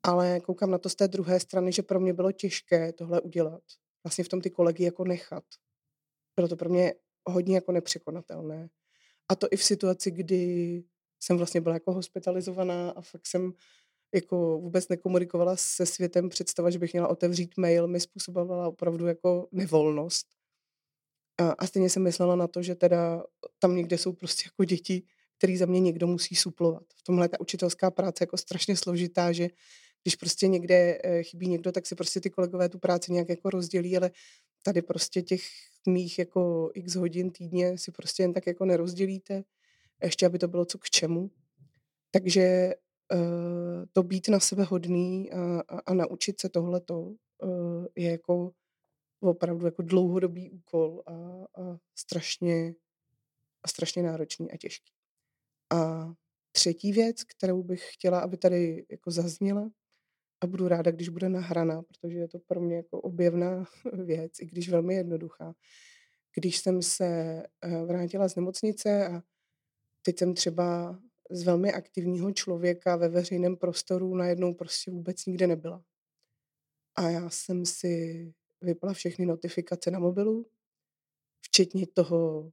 [0.04, 3.64] ale koukám na to z té druhé strany, že pro mě bylo těžké tohle udělat.
[4.08, 5.44] Vlastně v tom ty kolegy jako nechat.
[6.36, 6.94] Bylo to pro mě
[7.26, 8.70] hodně jako nepřekonatelné.
[9.30, 10.84] A to i v situaci, kdy
[11.20, 13.54] jsem vlastně byla jako hospitalizovaná a fakt jsem
[14.16, 16.30] jako vůbec nekomunikovala se světem.
[16.30, 20.28] Představa, že bych měla otevřít mail, mi způsobovala opravdu jako nevolnost.
[21.38, 23.24] A, a stejně jsem myslela na to, že teda
[23.60, 25.04] tam někde jsou prostě jako děti,
[25.38, 26.84] který za mě někdo musí suplovat.
[26.96, 29.50] V tomhle ta učitelská práce jako strašně složitá, že
[30.08, 33.50] když prostě někde eh, chybí někdo, tak si prostě ty kolegové tu práci nějak jako
[33.50, 34.12] rozdělí, ale
[34.64, 35.42] tady prostě těch
[35.88, 39.44] mých jako x hodin týdně si prostě jen tak jako nerozdělíte,
[40.04, 41.32] ještě aby to bylo co k čemu.
[42.12, 42.74] Takže
[43.14, 48.52] uh, to být na sebe hodný a, a, a naučit se tohleto uh, je jako
[49.20, 51.12] opravdu jako dlouhodobý úkol a,
[51.62, 52.76] a strašně
[53.64, 54.94] a strašně náročný a těžký.
[55.74, 56.12] A
[56.52, 59.70] třetí věc, kterou bych chtěla, aby tady jako zazněla,
[60.42, 63.66] a budu ráda, když bude nahraná, protože je to pro mě jako objevná
[64.06, 65.54] věc, i když velmi jednoduchá.
[66.36, 67.06] Když jsem se
[67.62, 69.22] eh, vrátila z nemocnice a
[70.02, 71.00] teď jsem třeba
[71.32, 75.84] z velmi aktivního člověka ve veřejném prostoru najednou prostě vůbec nikde nebyla.
[76.96, 80.46] A já jsem si vypla všechny notifikace na mobilu,
[81.42, 82.52] včetně toho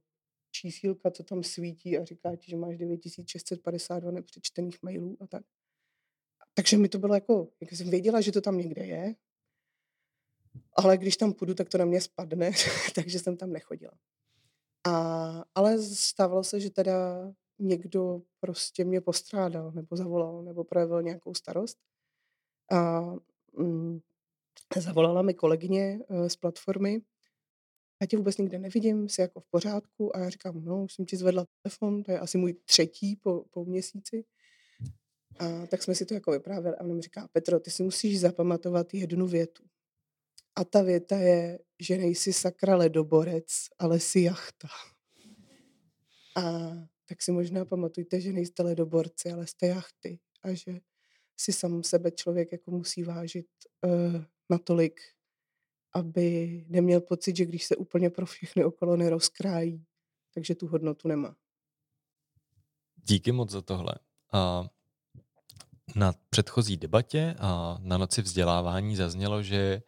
[0.51, 5.43] čísílka, co tam svítí a říká ti, že máš 9652 nepřečtených mailů a tak.
[6.55, 9.15] Takže mi to bylo jako, jak jsem věděla, že to tam někde je,
[10.75, 12.51] ale když tam půjdu, tak to na mě spadne,
[12.95, 13.93] takže jsem tam nechodila.
[14.87, 17.27] A, ale stávalo se, že teda
[17.59, 21.77] někdo prostě mě postrádal, nebo zavolal, nebo projevil nějakou starost.
[22.71, 23.01] A
[23.57, 23.99] mm,
[24.77, 27.01] zavolala mi kolegyně uh, z platformy,
[28.01, 31.05] já tě vůbec nikde nevidím, jsi jako v pořádku a já říkám, no, už jsem
[31.05, 34.25] ti zvedla telefon, to je asi můj třetí po, po měsíci.
[35.39, 38.19] A tak jsme si to jako vyprávěli a on mi říká, Petro, ty si musíš
[38.19, 39.63] zapamatovat jednu větu.
[40.55, 43.47] A ta věta je, že nejsi sakra ledoborec,
[43.79, 44.67] ale jsi jachta.
[46.37, 46.71] A
[47.05, 50.19] tak si možná pamatujte, že nejste ledoborci, ale jste jachty.
[50.43, 50.79] A že
[51.37, 53.47] si sám sebe člověk jako musí vážit
[53.85, 55.01] uh, natolik,
[55.93, 59.85] aby neměl pocit, že když se úplně pro všechny okolo nerozkrájí,
[60.33, 61.35] takže tu hodnotu nemá.
[62.95, 63.95] Díky moc za tohle.
[64.33, 64.69] A
[65.95, 69.81] na předchozí debatě a na noci vzdělávání zaznělo, že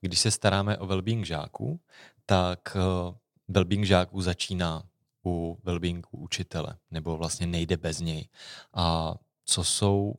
[0.00, 1.80] když se staráme o wellbeing žáků,
[2.26, 3.14] tak eh,
[3.48, 4.82] wellbeing žáků začíná
[5.24, 8.28] u wellbeingu učitele, nebo vlastně nejde bez něj.
[8.74, 10.14] A co jsou,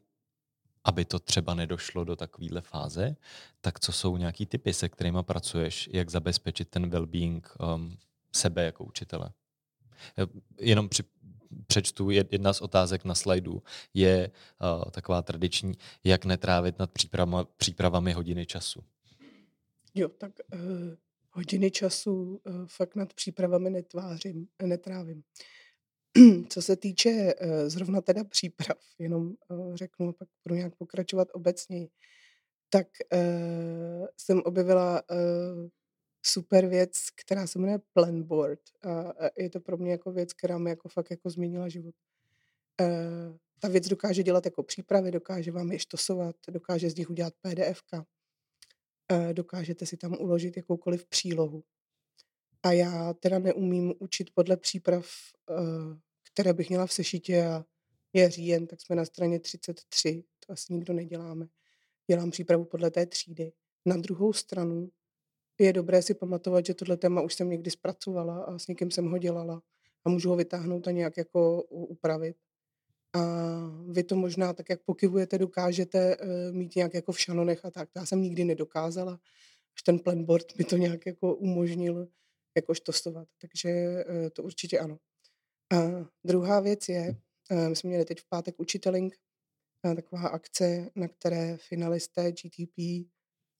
[0.83, 3.15] aby to třeba nedošlo do takovéhle fáze,
[3.61, 7.97] tak co jsou nějaký typy, se kterými pracuješ, jak zabezpečit ten wellbeing um,
[8.31, 9.29] sebe jako učitele?
[10.17, 10.25] Eh,
[10.59, 11.03] jenom při,
[11.67, 18.13] přečtu jedna z otázek na slajdu, je uh, taková tradiční, jak netrávit nad přípravami, přípravami
[18.13, 18.83] hodiny času.
[19.95, 20.59] Jo, tak uh,
[21.31, 25.23] hodiny času uh, fakt nad přípravami netvářím, netrávím.
[26.49, 31.87] Co se týče uh, zrovna teda příprav, jenom uh, řeknu pak budu nějak pokračovat obecně,
[32.69, 35.69] tak uh, jsem objevila uh,
[36.21, 38.59] super věc, která se jmenuje Planboard.
[38.83, 41.95] A je to pro mě jako věc, která mi jako fakt jako změnila život.
[42.81, 42.87] E,
[43.59, 47.81] ta věc dokáže dělat jako přípravy, dokáže vám je štosovat, dokáže z nich udělat pdf
[49.11, 51.63] e, dokážete si tam uložit jakoukoliv přílohu.
[52.63, 55.53] A já teda neumím učit podle příprav, e,
[56.33, 57.65] které bych měla v sešitě a
[58.13, 61.47] je říjen, tak jsme na straně 33, to asi nikdo neděláme.
[62.07, 63.51] Dělám přípravu podle té třídy.
[63.85, 64.91] Na druhou stranu
[65.65, 69.11] je dobré si pamatovat, že tohle téma už jsem někdy zpracovala a s někým jsem
[69.11, 69.61] ho dělala
[70.05, 72.37] a můžu ho vytáhnout a nějak jako upravit.
[73.13, 73.19] A
[73.89, 77.91] vy to možná tak, jak pokyvujete, dokážete uh, mít nějak jako v šanonech a tak.
[77.91, 79.19] To já jsem nikdy nedokázala.
[79.75, 82.07] Až ten planboard mi to nějak jako umožnil
[82.55, 83.27] jako štosovat.
[83.41, 84.97] Takže uh, to určitě ano.
[85.73, 87.15] A druhá věc je,
[87.51, 89.15] uh, my jsme měli teď v pátek učiteling,
[89.85, 92.77] uh, taková akce, na které finalisté GTP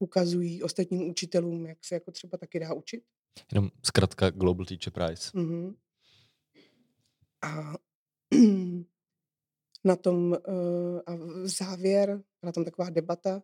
[0.02, 3.04] ukazují ostatním učitelům, jak se jako třeba taky dá učit.
[3.54, 5.32] Jenom zkrátka Global Teacher Prize.
[5.32, 5.76] Mm-hmm.
[7.42, 7.74] A
[9.84, 13.42] na tom uh, a závěr, na tom taková debata,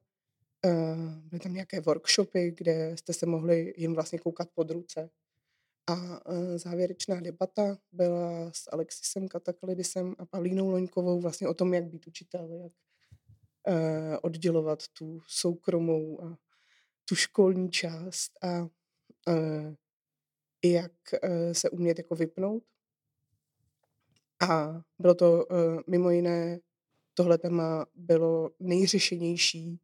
[0.65, 5.09] Uh, byly tam nějaké workshopy, kde jste se mohli jim vlastně koukat pod ruce.
[5.87, 5.93] A
[6.31, 12.07] uh, závěrečná debata byla s Alexisem Katakalidisem a Pavlínou Loňkovou vlastně o tom, jak být
[12.07, 12.71] učitel, jak
[13.67, 16.37] uh, oddělovat tu soukromou a
[17.09, 19.75] tu školní část a uh,
[20.65, 20.91] jak
[21.23, 22.63] uh, se umět jako vypnout.
[24.49, 26.59] A bylo to uh, mimo jiné,
[27.13, 29.79] tohle téma bylo nejřešenější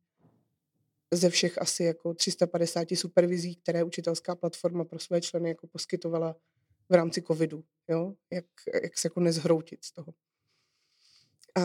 [1.13, 6.35] ze všech asi jako 350 supervizí, které učitelská platforma pro své členy jako poskytovala
[6.89, 8.13] v rámci covidu, jo?
[8.31, 8.45] Jak,
[8.83, 10.13] jak se jako nezhroutit z toho.
[11.55, 11.63] A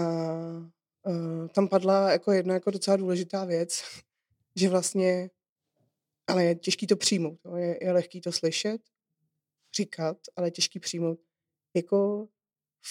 [1.07, 3.83] uh, tam padla jako jedna jako docela důležitá věc,
[4.57, 5.31] že vlastně,
[6.29, 7.57] ale je těžký to přijmout, jo?
[7.57, 8.83] Je, je lehký to slyšet,
[9.77, 11.21] říkat, ale je těžký přijmout.
[11.77, 12.29] Jako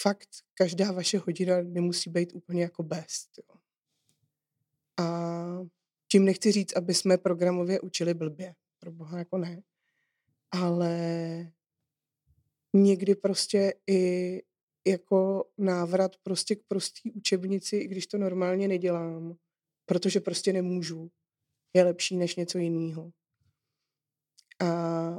[0.02, 3.30] fakt každá vaše hodina nemusí být úplně jako best.
[3.38, 3.60] Jo?
[4.98, 5.66] A
[6.12, 8.54] tím nechci říct, aby jsme programově učili blbě.
[8.78, 9.62] Pro boha jako ne.
[10.50, 10.96] Ale
[12.74, 14.42] někdy prostě i
[14.86, 19.36] jako návrat prostě k prostý učebnici, i když to normálně nedělám,
[19.86, 21.10] protože prostě nemůžu,
[21.74, 23.12] je lepší než něco jiného.
[24.60, 25.10] A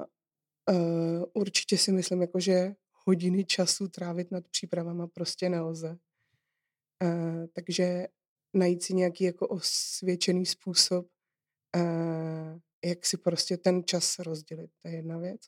[0.71, 2.75] uh, určitě si myslím, jako, že
[3.05, 5.97] hodiny času trávit nad přípravama prostě nelze.
[7.03, 8.07] Uh, takže
[8.53, 11.07] najít si nějaký jako osvědčený způsob,
[11.75, 14.71] uh, jak si prostě ten čas rozdělit.
[14.81, 15.41] To je jedna věc.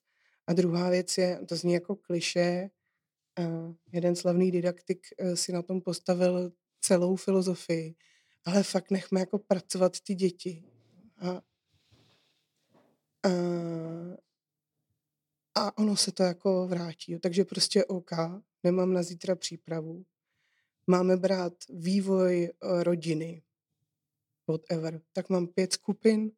[0.48, 2.70] A druhá věc je, to zní jako kliše,
[3.40, 6.52] uh, jeden slavný didaktik uh, si na tom postavil
[6.82, 7.96] celou filozofii,
[8.46, 10.64] ale fakt nechme jako pracovat ty děti.
[11.18, 11.42] A,
[13.26, 14.16] uh,
[15.56, 17.20] a ono se to jako vrátí.
[17.20, 18.12] Takže prostě OK,
[18.64, 20.06] nemám na zítra přípravu,
[20.88, 23.44] máme brát vývoj eh, rodiny,
[24.48, 26.32] whatever, tak mám pět skupin,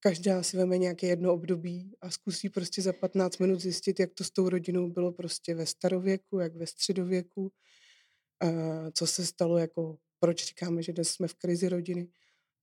[0.00, 4.24] každá si veme nějaké jedno období a zkusí prostě za 15 minut zjistit, jak to
[4.24, 7.52] s tou rodinou bylo prostě ve starověku, jak ve středověku,
[8.92, 12.08] co se stalo, jako proč říkáme, že dnes jsme v krizi rodiny.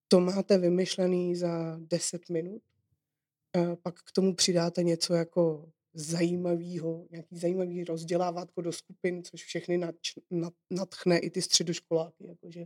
[0.07, 2.61] To máte vymyšlený za 10 minut,
[3.83, 10.13] pak k tomu přidáte něco jako zajímavého, nějaký zajímavý rozdělávátko do skupin, což všechny nadč,
[10.31, 12.65] nad, nadchne i ty středoškoláky, jakože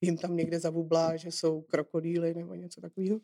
[0.00, 3.20] jim tam někde zabublá, že jsou krokodýly nebo něco takového.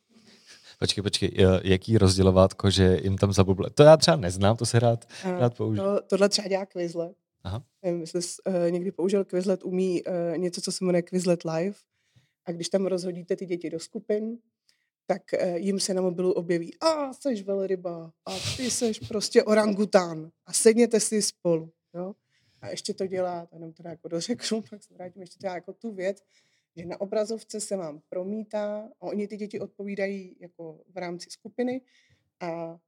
[0.78, 1.32] Počkej, počkej,
[1.64, 3.70] jaký rozdělovátko, že jim tam zabublá?
[3.70, 5.84] To já třeba neznám, to se rád, A, rád použiju.
[5.84, 7.16] To, tohle třeba dělá Quizlet.
[7.42, 7.64] Aha.
[7.82, 11.76] Nevím, jestli jsi uh, někdy použil Quizlet, umí uh, něco, co se jmenuje Quizlet Live.
[12.44, 14.38] A když tam rozhodíte ty děti do skupin,
[15.10, 20.30] tak eh, jim se na mobilu objeví, a seš velryba, a ty seš prostě orangután
[20.46, 21.72] a sedněte si spolu.
[21.94, 22.14] Jo?
[22.60, 25.94] A ještě to dělá, jenom teda jako dořeknu, pak se vrátím, ještě dělá jako tu
[25.94, 26.22] věc,
[26.76, 31.80] že na obrazovce se vám promítá a oni ty děti odpovídají jako v rámci skupiny
[32.40, 32.78] a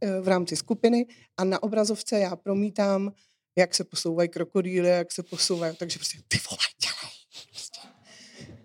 [0.00, 1.06] eh, v rámci skupiny
[1.36, 3.12] a na obrazovce já promítám,
[3.58, 7.14] jak se posouvají krokodýly, jak se posouvají, takže prostě ty vole, dělej.
[7.50, 7.80] Prostě.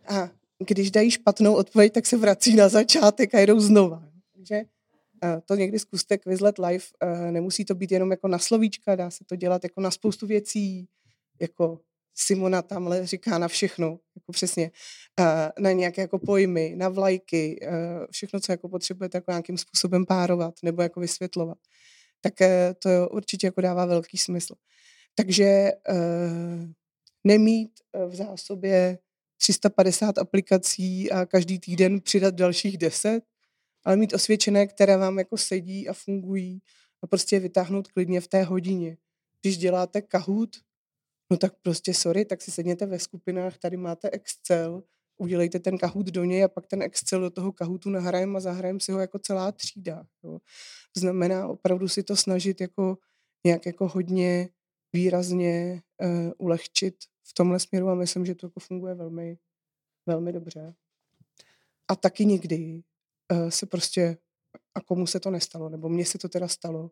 [0.07, 4.03] A když dají špatnou odpověď, tak se vrací na začátek a jedou znova.
[4.33, 4.55] Takže
[5.23, 6.85] eh, to někdy zkuste Quizlet Live.
[7.01, 10.27] Eh, nemusí to být jenom jako na slovíčka, dá se to dělat jako na spoustu
[10.27, 10.87] věcí,
[11.41, 11.79] jako
[12.17, 14.71] Simona tamhle říká na všechno, jako přesně,
[15.19, 17.59] eh, na nějaké jako pojmy, na vlajky,
[18.11, 21.57] všechno, co jako potřebujete jako nějakým způsobem párovat nebo jako vysvětlovat.
[22.21, 22.33] Tak
[22.79, 24.55] to určitě jako dává velký smysl.
[25.15, 25.71] Takže
[27.23, 27.71] nemít
[28.07, 28.97] v zásobě
[29.37, 33.21] 350 aplikací a každý týden přidat dalších 10,
[33.83, 36.61] ale mít osvědčené, které vám jako sedí a fungují
[37.01, 38.97] a prostě vytáhnout klidně v té hodině.
[39.41, 40.49] Když děláte Kahoot,
[41.31, 44.83] no tak prostě sorry, tak si sedněte ve skupinách, tady máte Excel,
[45.17, 48.79] udělejte ten Kahoot do něj a pak ten Excel do toho Kahootu nahrajem a zahrajem
[48.79, 50.05] si ho jako celá třída.
[50.23, 50.39] Jo.
[50.97, 52.97] Znamená opravdu si to snažit jako
[53.45, 54.49] nějak jako hodně
[54.95, 59.37] výrazně uh, ulehčit v tomhle směru a myslím, že to jako funguje velmi,
[60.05, 60.75] velmi dobře.
[61.87, 62.83] A taky někdy
[63.31, 64.17] uh, se prostě,
[64.75, 66.91] a komu se to nestalo, nebo mně se to teda stalo,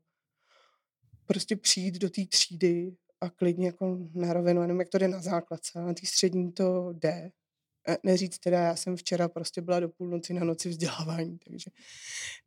[1.26, 5.22] prostě přijít do té třídy a klidně jako na rovinu, jenom jak to jde na
[5.22, 7.32] základce, na té střední to jde.
[8.04, 11.72] Neříct teda, já jsem včera prostě byla do půlnoci na noci vzdělávání, takže,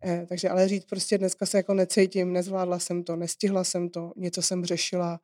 [0.05, 4.13] eh, takže ale říct prostě dneska se jako necítím, nezvládla jsem to, nestihla jsem to,
[4.17, 5.21] něco jsem řešila,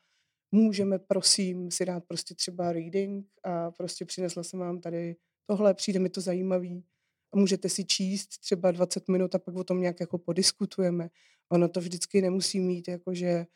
[0.53, 5.99] můžeme prosím si dát prostě třeba reading a prostě přinesla jsem vám tady tohle, přijde
[5.99, 6.85] mi to zajímavý
[7.33, 11.11] a můžete si číst třeba 20 minut a pak o tom nějak jako podiskutujeme.
[11.49, 13.47] Ono to vždycky nemusí mít jako, že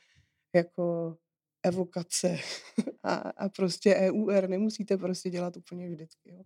[0.55, 1.17] jako
[1.63, 2.39] evokace
[3.03, 6.31] a, a prostě EUR nemusíte prostě dělat úplně vždycky.
[6.31, 6.43] Jo.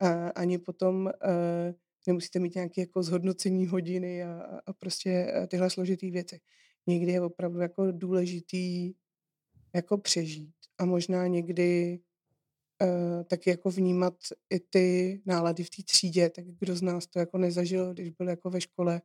[0.00, 1.74] A ani potom uh,
[2.06, 6.40] nemusíte mít nějaké jako zhodnocení hodiny a, a prostě e, tyhle složitý věci.
[6.86, 8.94] Někdy je opravdu jako důležitý
[9.74, 12.00] jako přežít a možná někdy
[12.82, 14.14] uh, taky jako vnímat
[14.50, 18.28] i ty nálady v té třídě, tak kdo z nás to jako nezažil, když byl
[18.28, 19.02] jako ve škole,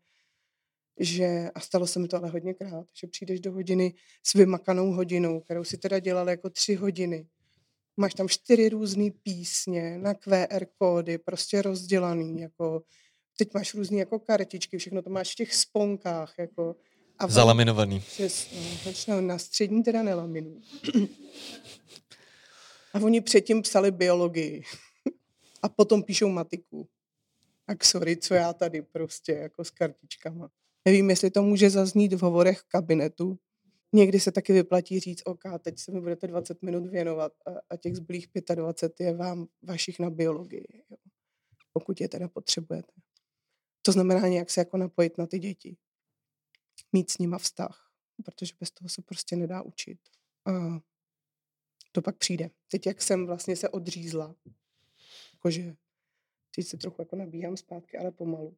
[0.99, 3.93] že, a stalo se mi to ale hodněkrát, že přijdeš do hodiny
[4.24, 7.28] s vymakanou hodinou, kterou si teda dělal jako tři hodiny.
[7.97, 12.84] Máš tam čtyři různé písně na QR kódy, prostě rozdělaný, jako
[13.38, 16.76] teď máš různé jako kartičky, všechno to máš v těch sponkách, jako.
[17.20, 17.99] A Zalaminovaný.
[17.99, 20.61] Přesně, na střední teda nelaminují.
[22.93, 24.63] A oni předtím psali biologii.
[25.61, 26.89] A potom píšou matiku.
[27.65, 30.49] Tak sorry, co já tady prostě jako s kartičkama.
[30.86, 33.39] Nevím, jestli to může zaznít v hovorech v kabinetu.
[33.93, 37.78] Někdy se taky vyplatí říct, OK, teď se mi budete 20 minut věnovat a, a
[37.78, 40.97] těch zbylých 25 je vám vašich na biologii, jo.
[41.74, 42.91] pokud je teda potřebujete.
[43.82, 45.78] To znamená nějak se jako napojit na ty děti.
[46.94, 47.92] Mít s nima vztah,
[48.26, 50.00] protože bez toho se prostě nedá učit.
[50.46, 50.52] A
[51.92, 52.50] to pak přijde.
[52.68, 54.36] Teď, jak jsem vlastně se odřízla,
[55.34, 55.76] jakože
[56.56, 58.58] teď se trochu jako nabíhám zpátky, ale pomalu,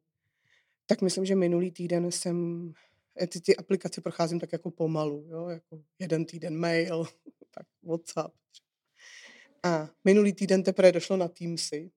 [0.86, 2.68] tak myslím, že minulý týden jsem,
[3.28, 7.04] ty, ty aplikace procházím tak jako pomalu, jo, jako jeden týden mail,
[7.50, 8.34] tak WhatsApp.
[9.62, 11.90] A minulý týden teprve došlo na Teamsy.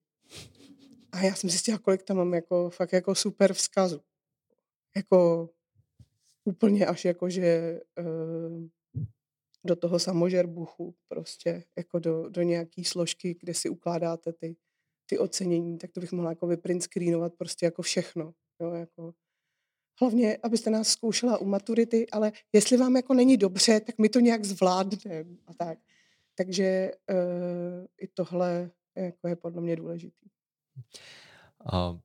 [1.11, 4.01] A já jsem zjistila, kolik tam mám jako, fakt jako super vzkazu.
[4.95, 5.49] Jako
[6.45, 8.67] úplně až jako, že uh,
[9.65, 14.55] do toho samožerbuchu prostě, jako do, do nějaký složky, kde si ukládáte ty,
[15.05, 18.33] ty ocenění, tak to bych mohla jako vyprint screenovat prostě jako všechno.
[18.61, 19.13] Jo, jako.
[20.01, 24.19] Hlavně, abyste nás zkoušela u maturity, ale jestli vám jako není dobře, tak my to
[24.19, 25.79] nějak zvládneme a tak.
[26.35, 30.29] Takže uh, i tohle jako je podle mě důležitý.
[31.73, 31.99] A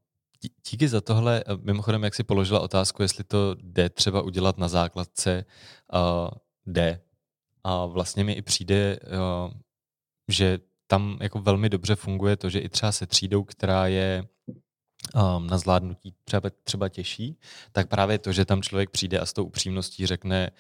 [0.71, 1.45] díky za tohle.
[1.63, 5.45] Mimochodem, jak si položila otázku, jestli to jde třeba udělat na základce,
[5.93, 6.31] uh,
[6.67, 7.01] jde.
[7.65, 9.53] A vlastně mi i přijde, uh,
[10.29, 14.29] že tam jako velmi dobře funguje to, že i třeba se třídou, která je
[15.15, 17.39] um, na zvládnutí třeba, třeba těžší,
[17.73, 20.51] tak právě to, že tam člověk přijde a s tou upřímností řekne,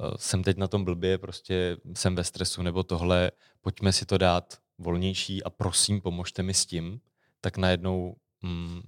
[0.00, 3.30] uh, jsem teď na tom blbě, prostě jsem ve stresu nebo tohle,
[3.60, 7.00] pojďme si to dát volnější a prosím, pomožte mi s tím,
[7.40, 8.82] tak najednou, mm,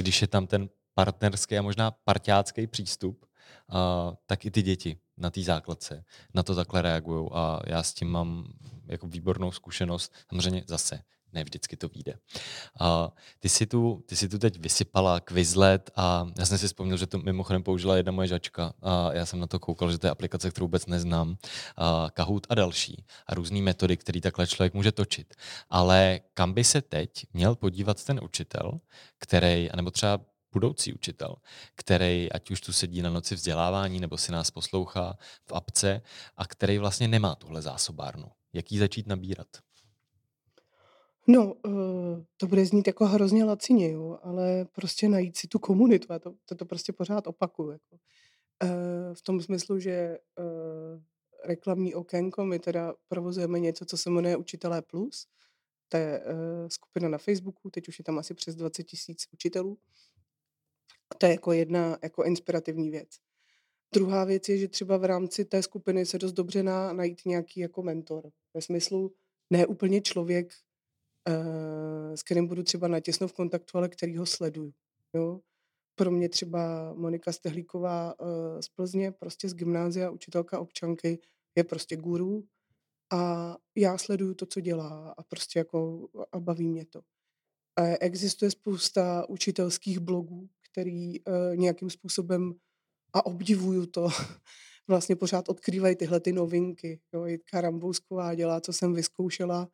[0.00, 3.76] když je tam ten partnerský a možná parťácký přístup, uh,
[4.26, 8.08] tak i ty děti na té základce na to takhle reagují a já s tím
[8.08, 8.52] mám
[8.86, 10.12] jako výbornou zkušenost.
[10.28, 11.02] Samozřejmě zase
[11.32, 12.18] ne vždycky to vyjde.
[12.80, 16.96] A ty, si tu, ty si tu teď vysypala Quizlet a já jsem si vzpomněl,
[16.96, 20.06] že to mimochodem použila jedna moje žačka a já jsem na to koukal, že to
[20.06, 21.36] je aplikace, kterou vůbec neznám,
[21.76, 25.34] a Kahoot a další a různé metody, které takhle člověk může točit.
[25.70, 28.80] Ale kam by se teď měl podívat ten učitel,
[29.18, 30.20] který, anebo třeba
[30.52, 31.36] budoucí učitel,
[31.74, 36.02] který ať už tu sedí na noci vzdělávání nebo si nás poslouchá v apce
[36.36, 38.30] a který vlastně nemá tuhle zásobárnu.
[38.52, 39.46] Jak ji začít nabírat?
[41.26, 46.12] No, uh, to bude znít jako hrozně lacině, jo, ale prostě najít si tu komunitu,
[46.12, 47.70] já to, to, to prostě pořád opakuju.
[47.70, 47.96] Jako.
[48.64, 51.00] Uh, v tom smyslu, že uh,
[51.44, 55.26] reklamní okénko, my teda provozujeme něco, co se jmenuje Učitelé Plus,
[55.88, 56.22] to je
[56.68, 59.78] skupina na Facebooku, teď už je tam asi přes 20 tisíc učitelů.
[61.18, 63.08] To je jako jedna jako inspirativní věc.
[63.94, 67.60] Druhá věc je, že třeba v rámci té skupiny se dost dobře na, najít nějaký
[67.60, 68.30] jako mentor.
[68.54, 69.14] Ve smyslu,
[69.50, 70.54] ne úplně člověk,
[72.14, 74.72] s kterým budu třeba natěsno v kontaktu, ale který ho sleduju.
[75.14, 75.40] Jo?
[75.94, 78.28] Pro mě třeba Monika Stehlíková uh,
[78.60, 81.18] z Plzně, prostě z gymnázia, učitelka občanky,
[81.56, 82.44] je prostě guru
[83.12, 87.00] a já sleduju to, co dělá a prostě jako a baví mě to.
[87.80, 91.14] Uh, existuje spousta učitelských blogů, který
[91.54, 92.54] nějakým způsobem
[93.12, 94.08] a obdivuju to,
[94.88, 97.00] vlastně pořád odkrývají tyhle ty novinky.
[97.12, 99.68] Jo, Jitka Rambousková dělá, co jsem vyzkoušela,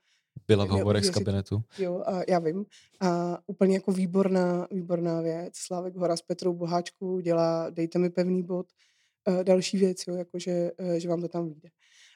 [0.49, 1.62] byla v hovorech z kabinetu.
[1.78, 2.66] Jo, a já vím.
[3.01, 5.57] A úplně jako výborná, výborná věc.
[5.57, 8.66] Slávek Hora s Petrou Boháčkou dělá Dejte mi pevný bod.
[9.28, 11.68] Uh, další věc, jo, jako že, uh, že vám to tam vyjde.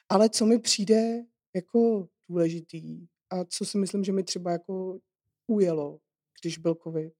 [0.09, 1.23] Ale co mi přijde
[1.55, 4.99] jako důležitý a co si myslím, že mi třeba jako
[5.47, 5.99] ujelo,
[6.41, 7.13] když byl covid,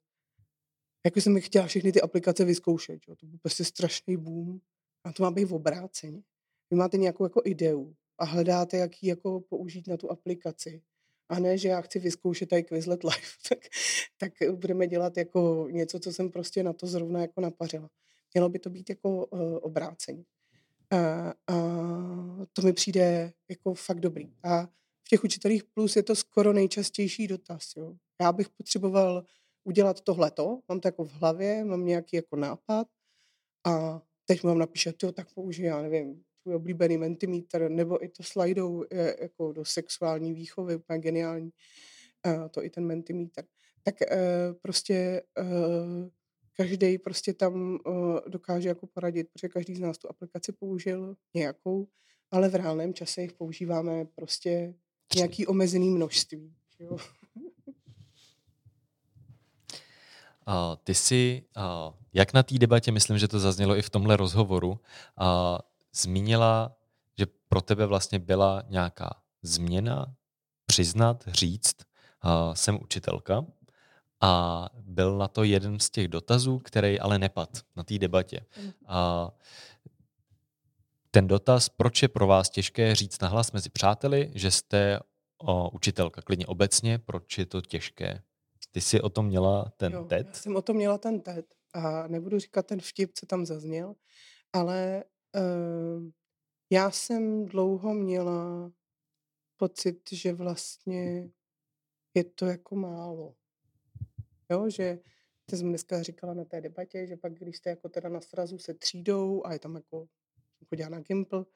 [1.06, 2.99] jako jsem chtěla všechny ty aplikace vyzkoušet.
[3.08, 3.16] Jo.
[3.16, 4.60] To byl prostě strašný boom.
[5.04, 6.24] A to má být v obráceně.
[6.72, 10.82] Vy máte nějakou jako ideu a hledáte, jak ji jako použít na tu aplikaci
[11.32, 13.59] a ne, že já chci vyzkoušet tady Quizlet Live, tak,
[14.17, 17.89] tak budeme dělat jako něco, co jsem prostě na to zrovna jako napařila.
[18.34, 20.25] Mělo by to být jako uh, obrácení.
[20.91, 20.97] A,
[21.29, 21.34] a
[22.53, 24.34] to mi přijde jako fakt dobrý.
[24.43, 24.65] A
[25.03, 27.75] v těch učitelích plus je to skoro nejčastější dotaz.
[27.77, 27.95] Jo.
[28.21, 29.25] Já bych potřeboval
[29.63, 32.88] udělat tohleto, mám to jako v hlavě, mám nějaký jako nápad
[33.65, 38.23] a teď mám napíšet, jo, tak použij, já nevím, tvůj oblíbený mentimeter, nebo i to
[38.23, 41.51] slajdou je, jako do sexuální výchovy, úplně geniální,
[42.23, 43.45] a to i ten mentimeter.
[43.83, 44.07] Tak e,
[44.61, 44.93] prostě
[45.37, 45.43] e,
[46.53, 47.79] každý prostě tam
[48.27, 51.87] dokáže jako poradit, protože každý z nás tu aplikaci použil nějakou,
[52.31, 54.73] ale v reálném čase jich používáme prostě
[55.15, 56.55] nějaký omezený množství.
[56.79, 56.97] Jo?
[60.47, 64.17] Uh, ty jsi, uh, jak na té debatě, myslím, že to zaznělo i v tomhle
[64.17, 64.77] rozhovoru, uh,
[65.95, 66.75] zmínila,
[67.17, 70.15] že pro tebe vlastně byla nějaká změna,
[70.65, 71.75] přiznat, říct,
[72.25, 73.45] uh, jsem učitelka,
[74.21, 78.45] a byl na to jeden z těch dotazů, který ale nepad na té debatě.
[78.63, 78.71] Mm.
[78.87, 79.31] A
[81.11, 84.99] ten dotaz, proč je pro vás těžké říct nahlas mezi přáteli, že jste
[85.37, 88.21] o, učitelka, klidně obecně, proč je to těžké?
[88.71, 90.27] Ty jsi o tom měla ten jo, TED?
[90.27, 93.95] Já jsem o tom měla ten TED a nebudu říkat ten vtip, co tam zazněl,
[94.53, 95.11] ale uh,
[96.69, 98.71] já jsem dlouho měla
[99.57, 101.32] pocit, že vlastně
[102.13, 103.36] je to jako málo.
[104.51, 104.99] Jo, že
[105.45, 108.57] ty jsem dneska říkala na té debatě, že pak, když jste jako teda na srazu
[108.57, 110.07] se třídou a je tam jako,
[110.69, 111.47] chodila na Gimpl,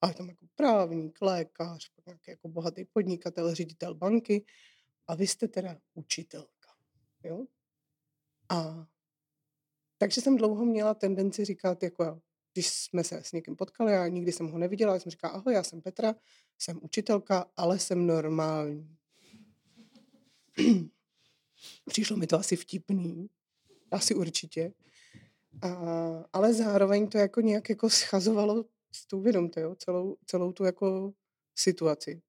[0.00, 4.44] a je tam jako právník, lékař, pak nějaký jako bohatý podnikatel, ředitel banky
[5.06, 6.68] a vy jste teda učitelka.
[7.24, 7.46] Jo?
[8.48, 8.86] A
[9.98, 12.20] takže jsem dlouho měla tendenci říkat, jako
[12.52, 15.62] když jsme se s někým potkali, a nikdy jsem ho neviděla, jsem říkala, ahoj, já
[15.62, 16.14] jsem Petra,
[16.58, 18.96] jsem učitelka, ale jsem normální.
[21.88, 23.30] Přišlo mi to asi vtipný,
[23.90, 24.72] asi určitě.
[25.62, 25.68] A,
[26.32, 31.12] ale zároveň to jako nějak jako schazovalo s tou vědomte, jo, celou, celou tu jako
[31.54, 32.22] situaci.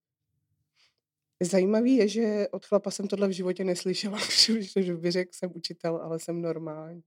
[1.42, 4.18] Zajímavý je, že od chlapa jsem tohle v životě neslyšela,
[4.80, 7.04] že by řekl, jsem učitel, ale jsem normální.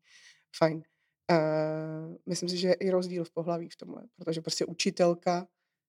[0.59, 0.83] Fajn.
[1.31, 5.49] Uh, myslím si, že je i rozdíl v pohlaví v tomhle, protože prostě učitelka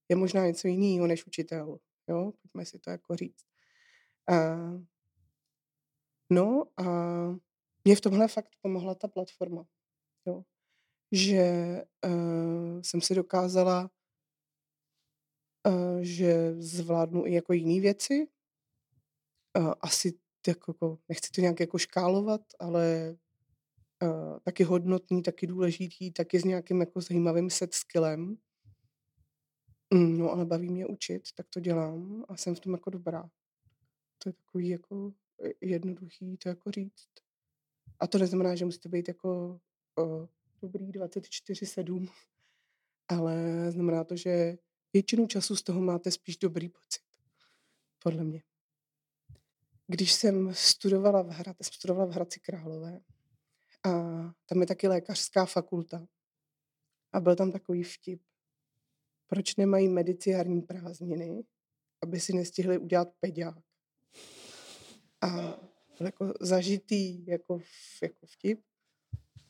[0.10, 1.80] je možná něco jiného než učitel.
[2.08, 2.34] Jo?
[2.42, 3.46] Pojďme si to jako říct.
[4.32, 4.82] Uh,
[6.30, 6.84] No a
[7.86, 9.66] mě v tomhle fakt pomohla ta platforma.
[10.26, 10.44] Jo.
[11.12, 11.44] Že
[12.06, 13.92] uh, jsem si dokázala,
[15.68, 18.28] uh, že zvládnu i jako jiné věci.
[19.58, 23.16] Uh, asi jako, jako, nechci to nějak jako škálovat, ale
[24.04, 28.38] uh, taky hodnotný, taky důležitý, taky s nějakým jako zajímavým set skillem.
[29.94, 33.30] Mm, no ale baví mě učit, tak to dělám a jsem v tom jako dobrá.
[34.24, 35.14] To je takový jako
[35.62, 37.10] jednoduchý to jako říct.
[38.00, 39.60] A to neznamená, že musíte být jako
[39.98, 40.28] o,
[40.62, 42.10] dobrý 24-7,
[43.08, 44.58] ale znamená to, že
[44.94, 47.02] většinu času z toho máte spíš dobrý pocit.
[48.04, 48.44] Podle mě.
[49.88, 53.00] Když jsem studovala v Hradci, studovala v Hradci Králové
[53.84, 53.92] a
[54.46, 56.08] tam je taky lékařská fakulta
[57.14, 58.22] a byl tam takový vtip.
[59.28, 61.44] Proč nemají mediciární prázdniny,
[62.04, 63.68] aby si nestihli udělat peďák?
[65.22, 65.60] a
[66.00, 67.60] jako zažitý jako,
[68.04, 68.60] jako vtip.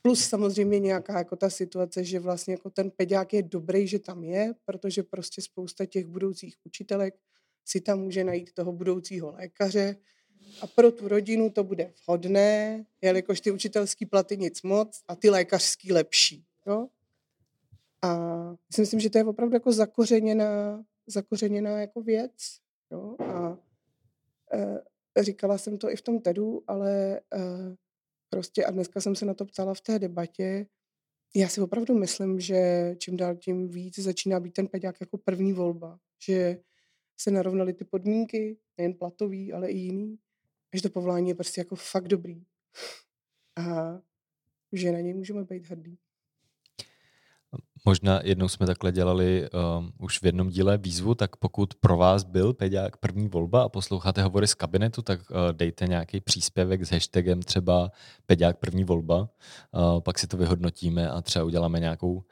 [0.01, 4.23] Plus samozřejmě nějaká jako ta situace, že vlastně jako ten peďák je dobrý, že tam
[4.23, 7.15] je, protože prostě spousta těch budoucích učitelek
[7.65, 9.95] si tam může najít toho budoucího lékaře
[10.61, 15.29] a pro tu rodinu to bude vhodné, jelikož ty učitelský platy nic moc a ty
[15.29, 16.45] lékařský lepší.
[16.67, 16.87] Jo?
[18.01, 18.17] A
[18.79, 22.31] myslím, že to je opravdu jako zakořeněná, zakořeněná jako věc.
[22.91, 23.15] Jo?
[23.19, 23.57] A
[24.53, 24.81] e,
[25.23, 27.75] Říkala jsem to i v tom TEDu, ale uh,
[28.29, 30.67] prostě a dneska jsem se na to ptala v té debatě.
[31.35, 35.53] Já si opravdu myslím, že čím dál tím víc začíná být ten peďák jako první
[35.53, 35.99] volba.
[36.25, 36.59] Že
[37.19, 40.17] se narovnaly ty podmínky, nejen platový, ale i jiný.
[40.73, 42.43] A že to povolání je prostě jako fakt dobrý.
[43.55, 43.97] A
[44.71, 45.97] že na něj můžeme být hrdý.
[47.85, 52.23] Možná jednou jsme takhle dělali um, už v jednom díle výzvu, tak pokud pro vás
[52.23, 56.91] byl Peďák první volba a posloucháte hovory z kabinetu, tak uh, dejte nějaký příspěvek s
[56.91, 57.91] hashtagem třeba
[58.25, 62.23] Peďák první volba, uh, pak si to vyhodnotíme a třeba uděláme nějakou uh,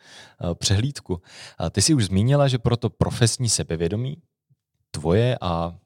[0.54, 1.14] přehlídku.
[1.14, 4.22] Uh, ty jsi už zmínila, že pro to profesní sebevědomí
[4.92, 5.80] tvoje a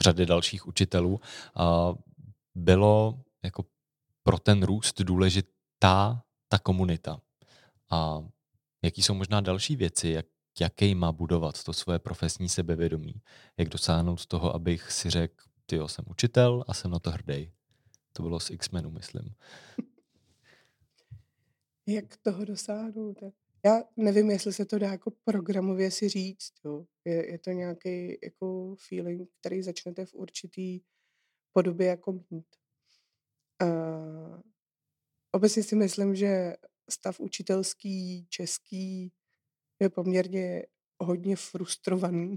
[0.00, 1.20] řady dalších učitelů
[2.54, 3.64] bylo jako
[4.22, 7.20] pro ten růst důležitá ta komunita.
[7.90, 8.24] A
[8.84, 10.26] Jaký jsou možná další věci, jak,
[10.60, 13.14] jaký má budovat to svoje profesní sebevědomí?
[13.56, 17.52] Jak dosáhnout toho, abych si řekl, ty jsem učitel a jsem na to hrdý.
[18.12, 19.34] To bylo z X-Menu, myslím.
[21.86, 23.18] Jak toho dosáhnout?
[23.66, 26.52] Já nevím, jestli se to dá jako programově si říct.
[26.64, 26.86] Jo.
[27.04, 30.80] Je, je to nějaký jako feeling, který začnete v určitý
[31.52, 32.46] podobě jako mít.
[33.62, 34.40] Uh,
[35.32, 36.56] obecně si myslím, že
[36.90, 39.12] stav učitelský, český
[39.80, 40.66] je poměrně
[41.00, 42.36] hodně frustrovaný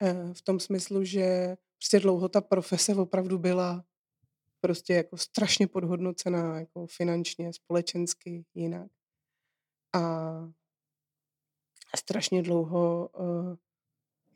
[0.32, 3.84] v tom smyslu, že prostě dlouho ta profese opravdu byla
[4.60, 8.90] prostě jako strašně podhodnocená, jako finančně, společensky, jinak.
[9.94, 10.52] A
[11.96, 13.56] strašně dlouho uh,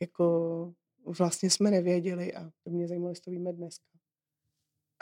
[0.01, 0.75] jako
[1.19, 3.89] vlastně jsme nevěděli a to mě zajímalo, jestli to víme dneska.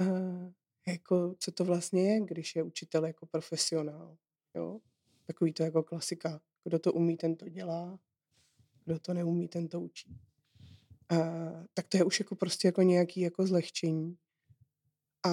[0.01, 0.53] Uh,
[0.89, 4.17] jako, co to vlastně je, když je učitel jako profesionál.
[4.55, 4.81] Jo?
[5.27, 6.41] Takový to jako klasika.
[6.65, 7.99] Kdo to umí, ten to dělá.
[8.85, 10.21] Kdo to neumí, ten to učí.
[11.13, 14.19] Uh, tak to je už jako prostě jako nějaký jako zlehčení.
[15.27, 15.31] A,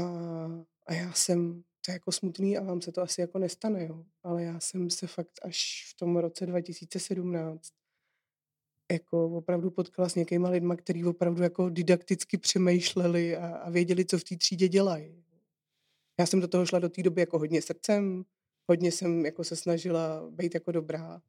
[0.86, 4.06] a já jsem, to je jako smutný a vám se to asi jako nestane, jo.
[4.24, 7.74] Ale já jsem se fakt až v tom roce 2017
[8.92, 14.18] jako opravdu potkala s někýma lidma, kteří opravdu jako didakticky přemýšleli a, a věděli, co
[14.18, 15.24] v té třídě dělají.
[16.20, 18.26] Já jsem do toho šla do té doby jako hodně srdcem,
[18.70, 21.22] hodně jsem jako se snažila být jako dobrá,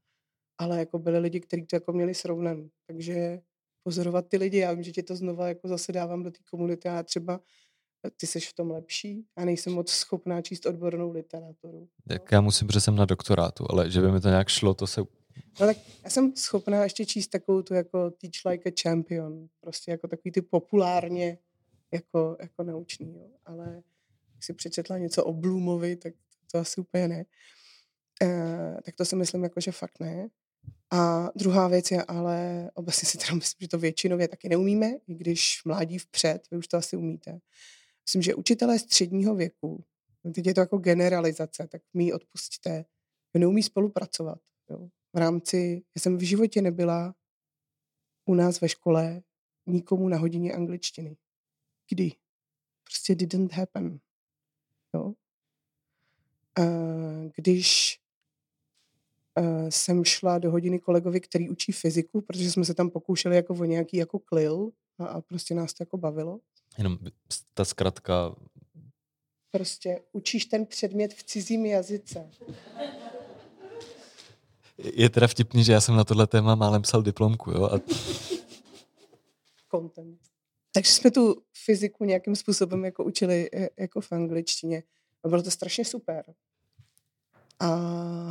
[0.59, 2.71] ale jako byli lidi, kteří to jako měli srovnaný.
[2.87, 3.41] Takže
[3.83, 6.89] pozorovat ty lidi, já vím, že tě to znova jako zase dávám do té komunity
[6.89, 7.41] a třeba
[8.11, 11.89] ty seš v tom lepší a nejsem moc schopná číst odbornou literaturu.
[12.09, 14.87] Tak já musím, protože jsem na doktorátu, ale že by mi to nějak šlo, to
[14.87, 15.01] se...
[15.61, 19.91] No tak já jsem schopná ještě číst takovou tu jako Teach Like a Champion, prostě
[19.91, 21.39] jako takový ty populárně
[21.93, 23.27] jako, jako naučný, jo.
[23.45, 23.83] ale
[24.33, 26.15] když si přečetla něco o Bloomovi, tak
[26.53, 27.25] to asi úplně ne.
[28.23, 30.29] E, tak to si myslím jako, že fakt ne.
[30.91, 35.15] A druhá věc je ale, obecně si teda myslím, že to většinově taky neumíme, i
[35.15, 37.39] když mládí vpřed, vy už to asi umíte,
[38.07, 39.85] Myslím, že učitelé středního věku,
[40.25, 42.85] no teď je to jako generalizace, tak mi odpustíte,
[43.35, 44.39] neumí spolupracovat.
[44.71, 44.89] Jo.
[45.13, 47.15] V rámci, já jsem v životě nebyla
[48.25, 49.23] u nás ve škole
[49.67, 51.17] nikomu na hodině angličtiny.
[51.91, 52.13] Kdy?
[52.85, 54.01] Prostě didn't happen.
[54.95, 55.15] Jo.
[56.59, 56.63] A
[57.37, 57.99] když
[59.41, 63.55] uh, jsem šla do hodiny kolegovi, který učí fyziku, protože jsme se tam pokoušeli jako
[63.55, 66.41] o nějaký jako klil a, a prostě nás to jako bavilo,
[66.79, 66.99] Jenom
[67.55, 68.35] ta zkratka.
[69.51, 72.31] Prostě učíš ten předmět v cizím jazyce.
[74.79, 77.64] Je teda vtipný, že já jsem na tohle téma málem psal diplomku, jo?
[77.64, 77.81] A...
[79.70, 80.20] Content.
[80.72, 84.83] Takže jsme tu fyziku nějakým způsobem jako učili e, jako v angličtině.
[85.25, 86.35] A bylo to strašně super.
[87.61, 87.68] A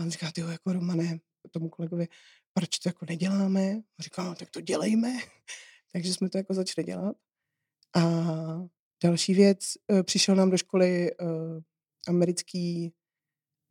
[0.01, 1.19] on říká, ty jako Romane,
[1.51, 2.07] tomu kolegovi,
[2.53, 3.81] proč to jako neděláme?
[3.99, 5.19] A říká, no, tak to dělejme.
[5.91, 7.15] Takže jsme to jako začali dělat.
[7.95, 8.01] A
[9.03, 9.59] další věc,
[9.91, 11.27] eh, přišel nám do školy uh,
[12.07, 12.93] americký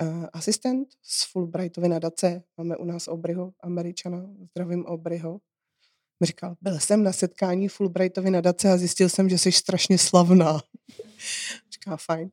[0.02, 2.42] uh, asistent z Fulbrightovy nadace.
[2.56, 5.40] Máme u nás Obryho, američana, zdravím Obryho.
[6.20, 10.60] Mi říkal, byl jsem na setkání Fulbrightovy nadace a zjistil jsem, že jsi strašně slavná.
[11.72, 12.30] Říká, fajn.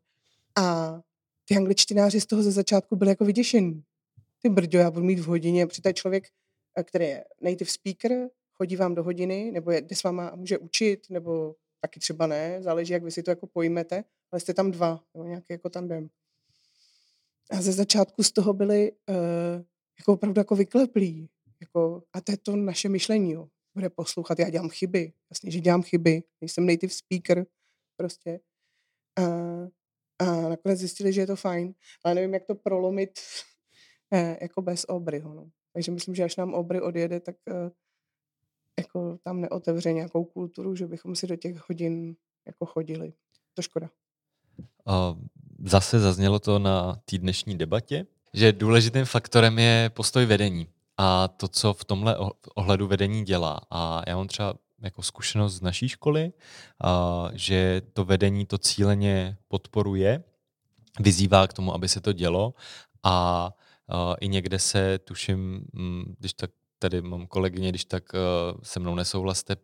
[0.56, 1.00] A
[1.46, 3.84] ty angličtináři z toho ze začátku byli jako vyděšení.
[4.42, 6.28] Ty brďo, já budu mít v hodině, protože člověk,
[6.84, 10.58] který je native speaker, chodí vám do hodiny, nebo je, jde s váma a může
[10.58, 14.72] učit, nebo taky třeba ne, záleží, jak vy si to jako pojmete, ale jste tam
[14.72, 16.10] dva, jo, nějaký jako tandem.
[17.52, 19.16] A ze začátku z toho byli uh,
[20.00, 21.30] jako opravdu jako vykleplí.
[21.62, 23.48] Jako, a to je to naše myšlení, jo.
[23.76, 25.14] Bude poslouchat, já dělám chyby.
[25.32, 26.24] Jasně, že dělám chyby.
[26.42, 27.46] Nejsem native speaker,
[27.98, 28.40] prostě.
[29.20, 29.24] A,
[30.20, 31.74] a nakonec zjistili, že je to fajn.
[32.04, 33.20] Ale nevím, jak to prolomit
[34.14, 35.34] eh, jako bez Obryho.
[35.34, 35.50] No.
[35.74, 37.70] Takže myslím, že až nám Obry odjede, tak uh,
[38.80, 42.16] jako tam neotevře nějakou kulturu, že bychom si do těch hodin
[42.48, 43.14] jako chodili.
[43.54, 43.90] To škoda.
[45.66, 50.68] Zase zaznělo to na té dnešní debatě, že důležitým faktorem je postoj vedení
[50.98, 52.18] a to, co v tomhle
[52.56, 53.62] ohledu vedení dělá.
[53.70, 56.32] A já mám třeba jako zkušenost z naší školy,
[57.34, 60.24] že to vedení to cíleně podporuje,
[61.00, 62.54] vyzývá k tomu, aby se to dělo
[63.04, 63.50] a
[64.20, 68.96] i někde se, tuším, mm, když tak tady mám kolegyně, když tak uh, se mnou
[68.96, 69.56] nesouhlaste,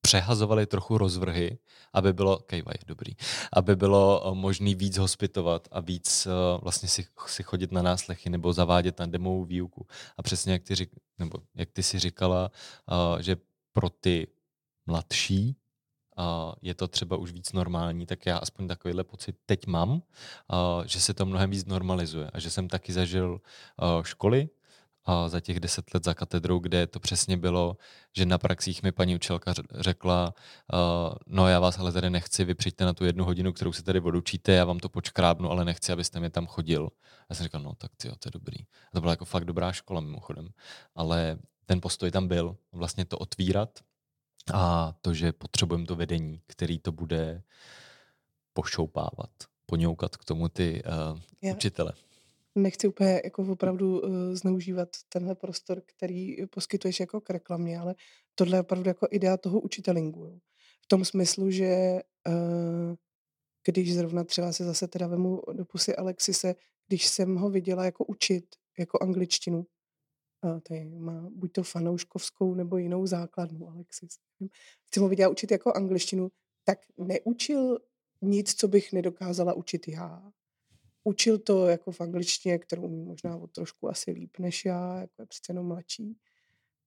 [0.00, 1.58] přehazovali trochu rozvrhy,
[1.92, 3.12] aby bylo, kejvaj, dobrý,
[3.52, 8.30] aby bylo uh, možný víc hospitovat a víc uh, vlastně si, si chodit na náslechy
[8.30, 9.86] nebo zavádět na demovou výuku.
[10.16, 13.36] A přesně jak ty, řík, nebo jak ty si říkala, uh, že
[13.72, 14.26] pro ty
[14.86, 15.56] mladší
[16.18, 20.00] uh, je to třeba už víc normální, tak já aspoň takovýhle pocit teď mám, uh,
[20.86, 24.48] že se to mnohem víc normalizuje a že jsem taky zažil uh, školy,
[25.06, 27.76] a za těch deset let za katedrou, kde to přesně bylo,
[28.16, 30.34] že na praxích mi paní učitelka řekla,
[30.72, 33.82] uh, no já vás ale tady nechci, vy přijďte na tu jednu hodinu, kterou se
[33.82, 36.90] tady odučíte, já vám to počkrábnu, ale nechci, abyste mi tam chodil.
[37.30, 38.56] Já jsem říkal, no tak ty, to je dobrý.
[38.60, 40.48] A to byla jako fakt dobrá škola mimochodem.
[40.94, 43.80] Ale ten postoj tam byl, vlastně to otvírat
[44.54, 47.42] a to, že potřebujeme to vedení, který to bude
[48.52, 49.30] pošoupávat,
[49.66, 50.82] poňoukat k tomu ty
[51.42, 51.92] uh, učitele
[52.56, 57.94] nechci úplně jako opravdu uh, zneužívat tenhle prostor, který poskytuješ jako k reklamě, ale
[58.34, 60.26] tohle je opravdu jako idea toho učitelingu.
[60.26, 60.38] Jo.
[60.82, 62.94] V tom smyslu, že uh,
[63.66, 66.54] když zrovna třeba se zase teda vemu do pusy Alexise,
[66.88, 68.44] když jsem ho viděla jako učit,
[68.78, 69.66] jako angličtinu,
[70.44, 74.18] uh, tady má buď to fanouškovskou nebo jinou základnu Alexis.
[74.94, 76.28] Jsem ho viděla učit jako angličtinu,
[76.64, 77.78] tak neučil
[78.22, 80.32] nic, co bych nedokázala učit já
[81.06, 85.22] učil to jako v angličtině, kterou umí možná o trošku asi líp než já, jako
[85.22, 86.16] je přece jenom mladší.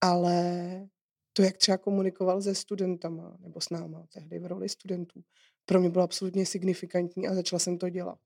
[0.01, 0.89] Ale
[1.33, 5.23] to, jak třeba komunikoval se studentama, nebo s náma tehdy v roli studentů,
[5.65, 8.19] pro mě bylo absolutně signifikantní a začala jsem to dělat.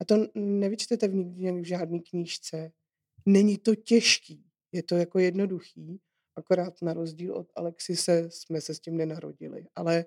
[0.00, 2.72] A to nevyčtete v nikdy v žádné knížce.
[3.26, 6.00] Není to těžký, je to jako jednoduchý,
[6.36, 9.66] akorát na rozdíl od Alexise jsme se s tím nenarodili.
[9.74, 10.04] Ale,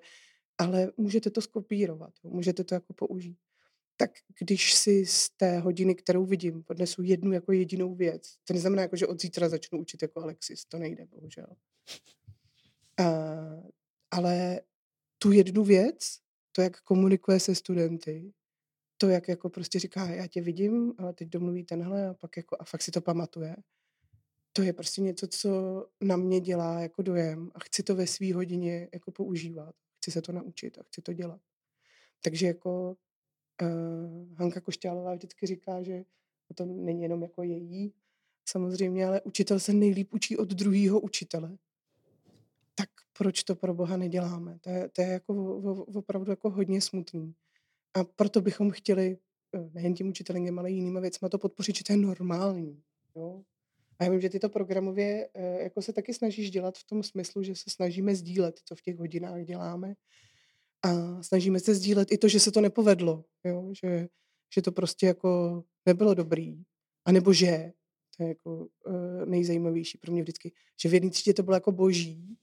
[0.58, 3.38] ale můžete to skopírovat, můžete to jako použít
[3.96, 8.82] tak když si z té hodiny, kterou vidím, odnesu jednu jako jedinou věc, to neznamená,
[8.82, 11.46] jako, že od zítra začnu učit jako Alexis, to nejde, bohužel.
[13.00, 13.70] Uh,
[14.10, 14.60] ale
[15.18, 16.18] tu jednu věc,
[16.52, 18.32] to, jak komunikuje se studenty,
[18.98, 22.56] to, jak jako prostě říká, já tě vidím, ale teď domluví tenhle a pak jako,
[22.60, 23.56] a fakt si to pamatuje.
[24.52, 25.50] To je prostě něco, co
[26.00, 29.74] na mě dělá jako dojem a chci to ve své hodině jako používat.
[29.96, 31.40] Chci se to naučit a chci to dělat.
[32.22, 32.96] Takže jako
[33.62, 36.04] uh, Hanka Košťálová vždycky říká, že
[36.54, 37.92] to není jenom jako její,
[38.48, 41.58] samozřejmě, ale učitel se nejlíp učí od druhého učitele.
[42.74, 42.88] Tak
[43.18, 44.58] proč to pro Boha neděláme?
[44.60, 45.56] To je, to je jako
[45.94, 47.34] opravdu jako hodně smutný.
[47.94, 49.18] A proto bychom chtěli
[49.54, 52.82] eh, nejen tím učitelem, ale jinými věcmi to podpořit, že to je normální.
[53.16, 53.42] Jo?
[53.98, 57.02] A já vím, že ty to programově eh, jako se taky snažíš dělat v tom
[57.02, 59.94] smyslu, že se snažíme sdílet, co v těch hodinách děláme,
[60.84, 63.72] a snažíme se sdílet i to, že se to nepovedlo, jo?
[63.82, 64.08] Že,
[64.54, 66.62] že to prostě jako nebylo dobrý.
[67.04, 67.72] A nebo že,
[68.16, 71.72] to je jako uh, nejzajímavější pro mě vždycky, že v jedné třídě to bylo jako
[71.72, 72.38] boží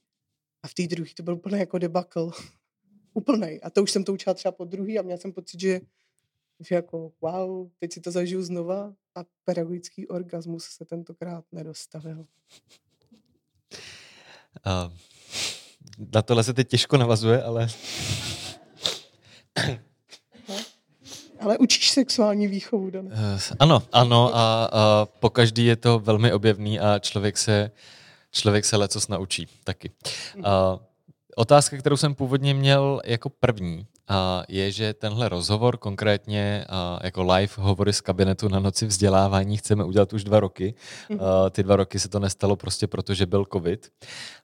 [0.63, 2.31] a v té druhé to byl úplně jako debakl.
[3.13, 3.59] Úplnej.
[3.63, 5.81] A to už jsem to učila třeba po druhý a měla jsem pocit, že,
[6.59, 12.25] že jako wow, teď si to zažiju znova a pedagogický orgasmus se tentokrát nedostavil.
[14.65, 14.93] Uh,
[16.15, 17.67] na tohle se teď těžko navazuje, ale
[21.41, 23.05] ale učíš sexuální výchovu, Dan.
[23.05, 23.11] Uh,
[23.59, 27.71] ano, ano a, a po každý je to velmi objevný a člověk se,
[28.31, 29.91] člověk se lecos naučí taky.
[30.37, 30.43] Uh,
[31.35, 37.23] otázka, kterou jsem původně měl jako první, a je, že tenhle rozhovor, konkrétně a jako
[37.23, 40.73] live hovory z kabinetu na noci vzdělávání, chceme udělat už dva roky.
[41.09, 41.51] A mhm.
[41.51, 43.91] ty dva roky se to nestalo prostě proto, že byl covid.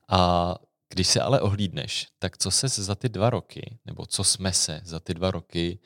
[0.10, 0.56] A
[0.90, 4.82] když se ale ohlídneš, tak co se za ty dva roky, nebo co jsme se
[4.84, 5.80] za ty dva roky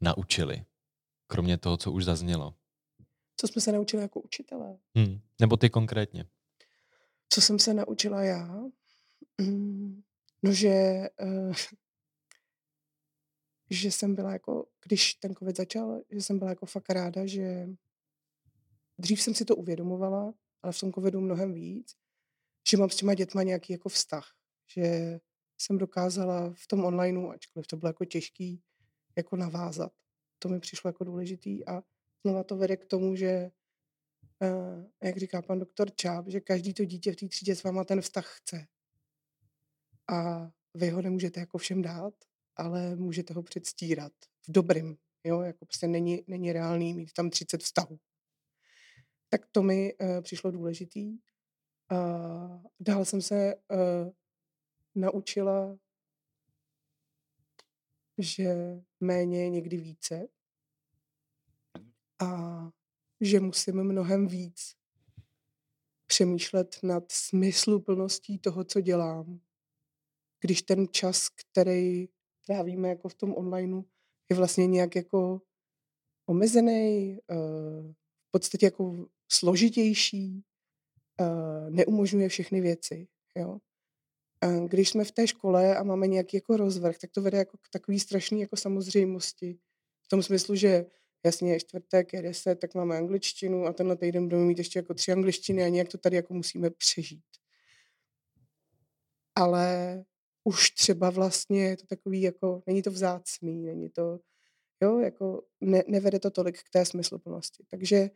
[0.00, 0.64] naučili?
[1.26, 2.54] Kromě toho, co už zaznělo.
[3.36, 4.78] Co jsme se naučili jako učitelé?
[4.96, 5.20] Hmm.
[5.40, 6.24] Nebo ty konkrétně?
[7.28, 8.62] Co jsem se naučila já?
[9.40, 10.02] Mm,
[10.42, 11.54] no, že, uh,
[13.70, 17.68] že jsem byla jako, když ten covid začal, že jsem byla jako fakt ráda, že
[18.98, 21.94] dřív jsem si to uvědomovala, ale v tom covidu mnohem víc,
[22.70, 24.32] že mám s těma dětma nějaký jako vztah.
[24.74, 25.18] Že
[25.58, 28.62] jsem dokázala v tom onlineu, ačkoliv to bylo jako těžký,
[29.16, 29.92] jako navázat.
[30.38, 31.82] To mi přišlo jako důležitý a
[32.24, 33.50] znova to vede k tomu, že
[34.42, 37.84] uh, jak říká pan doktor Čáp, že každý to dítě v té třídě s váma
[37.84, 38.66] ten vztah chce.
[40.12, 42.14] A vy ho nemůžete jako všem dát,
[42.56, 44.12] ale můžete ho předstírat
[44.48, 44.96] v dobrým.
[45.24, 47.98] Jo, jako prostě není, není reálný mít tam 30 vztahů.
[49.28, 51.18] Tak to mi uh, přišlo důležitý.
[51.92, 54.10] Uh, dál jsem se uh,
[54.94, 55.78] naučila
[58.22, 60.28] že méně je někdy více
[62.22, 62.60] a
[63.20, 64.74] že musím mnohem víc
[66.06, 69.40] přemýšlet nad smysluplností toho, co dělám.
[70.40, 72.08] Když ten čas, který
[72.46, 73.82] trávíme jako v tom onlineu,
[74.30, 75.42] je vlastně nějak jako
[76.26, 77.34] omezený, eh,
[78.28, 80.44] v podstatě jako složitější,
[81.20, 83.08] eh, neumožňuje všechny věci.
[83.36, 83.58] Jo?
[84.66, 87.68] Když jsme v té škole a máme nějaký jako rozvrh, tak to vede jako k
[87.72, 89.58] takový strašný jako samozřejmosti.
[90.02, 90.86] V tom smyslu, že
[91.24, 94.94] jasně je čtvrtek, je deset, tak máme angličtinu a tenhle týden budeme mít ještě jako
[94.94, 97.24] tři angličtiny a nějak to tady jako musíme přežít.
[99.34, 100.04] Ale
[100.44, 104.20] už třeba vlastně je to takový jako, není to vzácný, není to,
[104.82, 107.64] jo, jako ne, nevede to tolik k té smysluplnosti.
[107.70, 108.10] Takže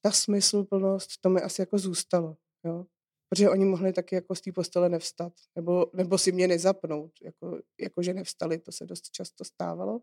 [0.00, 2.86] ta smysluplnost, to mi asi jako zůstalo, jo.
[3.28, 7.60] Protože oni mohli taky jako z té postele nevstat, nebo, nebo si mě nezapnout, jako,
[7.80, 10.00] jako že nevstali, to se dost často stávalo,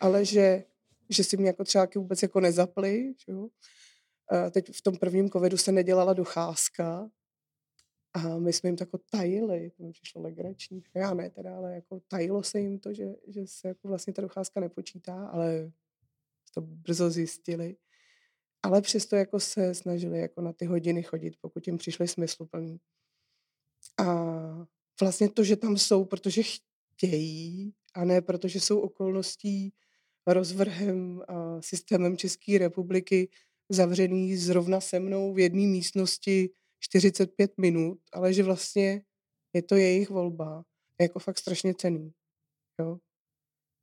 [0.00, 0.64] ale že,
[1.08, 3.48] že si mě jako třeba vůbec jako nezapli, jo.
[4.30, 7.10] A teď v tom prvním covidu se nedělala docházka,
[8.14, 10.82] a my jsme jim to jako tajili, to mi přišlo legrační.
[10.94, 14.22] Já ne teda, ale jako tajilo se jim to, že, že se jako vlastně ta
[14.22, 15.72] docházka nepočítá, ale
[16.54, 17.76] to brzo zjistili.
[18.62, 22.80] Ale přesto jako se snažili jako na ty hodiny chodit, pokud jim přišly smysluplný.
[23.98, 24.04] A
[25.00, 29.72] vlastně to, že tam jsou, protože chtějí, a ne protože jsou okolností
[30.26, 33.30] rozvrhem a systémem České republiky
[33.68, 36.50] zavřený zrovna se mnou v jedné místnosti
[36.80, 39.02] 45 minut, ale že vlastně
[39.52, 40.64] je to jejich volba.
[41.00, 42.12] Je jako fakt strašně cený.
[42.80, 42.98] Jo?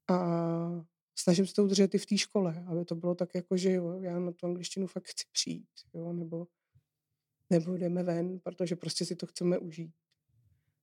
[0.10, 3.72] A snažím se to udržet i v té škole, aby to bylo tak jako, že
[3.72, 6.48] jo, já na tu angličtinu fakt chci přijít, jo, nebo,
[7.50, 9.92] nebo jdeme ven, protože prostě si to chceme užít.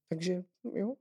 [0.08, 0.42] Takže
[0.74, 0.94] jo.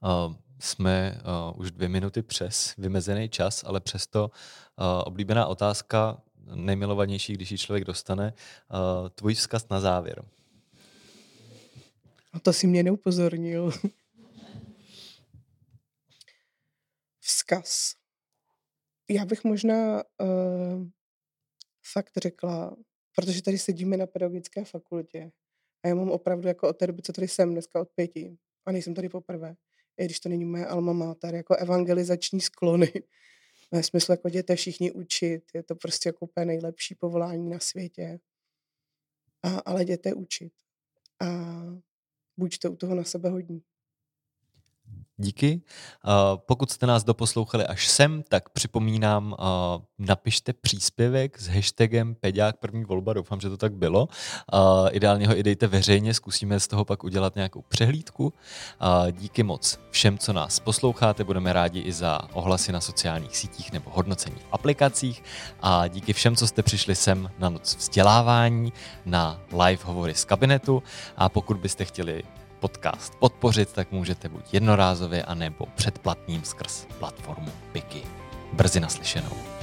[0.00, 1.20] Uh, jsme
[1.52, 6.22] uh, už dvě minuty přes vymezený čas, ale přesto uh, oblíbená otázka,
[6.54, 8.32] nejmilovanější, když ji člověk dostane.
[9.02, 10.24] Uh, tvůj vzkaz na závěr.
[12.32, 13.72] A to si mě neupozornil.
[17.26, 17.94] vzkaz.
[19.10, 20.86] Já bych možná uh,
[21.92, 22.76] fakt řekla,
[23.16, 25.32] protože tady sedíme na pedagogické fakultě
[25.84, 28.72] a já mám opravdu jako od té doby, co tady jsem, dneska od pěti, a
[28.72, 29.56] nejsem tady poprvé,
[29.98, 32.92] i když to není moje alma mater, jako evangelizační sklony,
[33.72, 38.18] ve smyslu jako jděte všichni učit, je to prostě jako úplně nejlepší povolání na světě.
[39.42, 40.52] A, ale jděte učit.
[41.20, 41.26] A
[42.36, 43.62] buďte u toho na sebe hodní.
[45.18, 45.60] Díky.
[46.36, 49.36] Pokud jste nás doposlouchali až sem, tak připomínám,
[49.98, 54.08] napište příspěvek s hashtagem Peďák první volba, doufám, že to tak bylo.
[54.90, 58.32] Ideálně ho i dejte veřejně, zkusíme z toho pak udělat nějakou přehlídku.
[59.10, 63.90] Díky moc všem, co nás posloucháte, budeme rádi i za ohlasy na sociálních sítích nebo
[63.94, 65.22] hodnocení v aplikacích
[65.60, 68.72] a díky všem, co jste přišli sem na noc vzdělávání,
[69.06, 70.82] na live hovory z kabinetu
[71.16, 72.22] a pokud byste chtěli
[72.66, 78.02] podcast podpořit, tak můžete buď jednorázově, anebo předplatným skrz platformu Piki.
[78.52, 79.55] Brzy naslyšenou.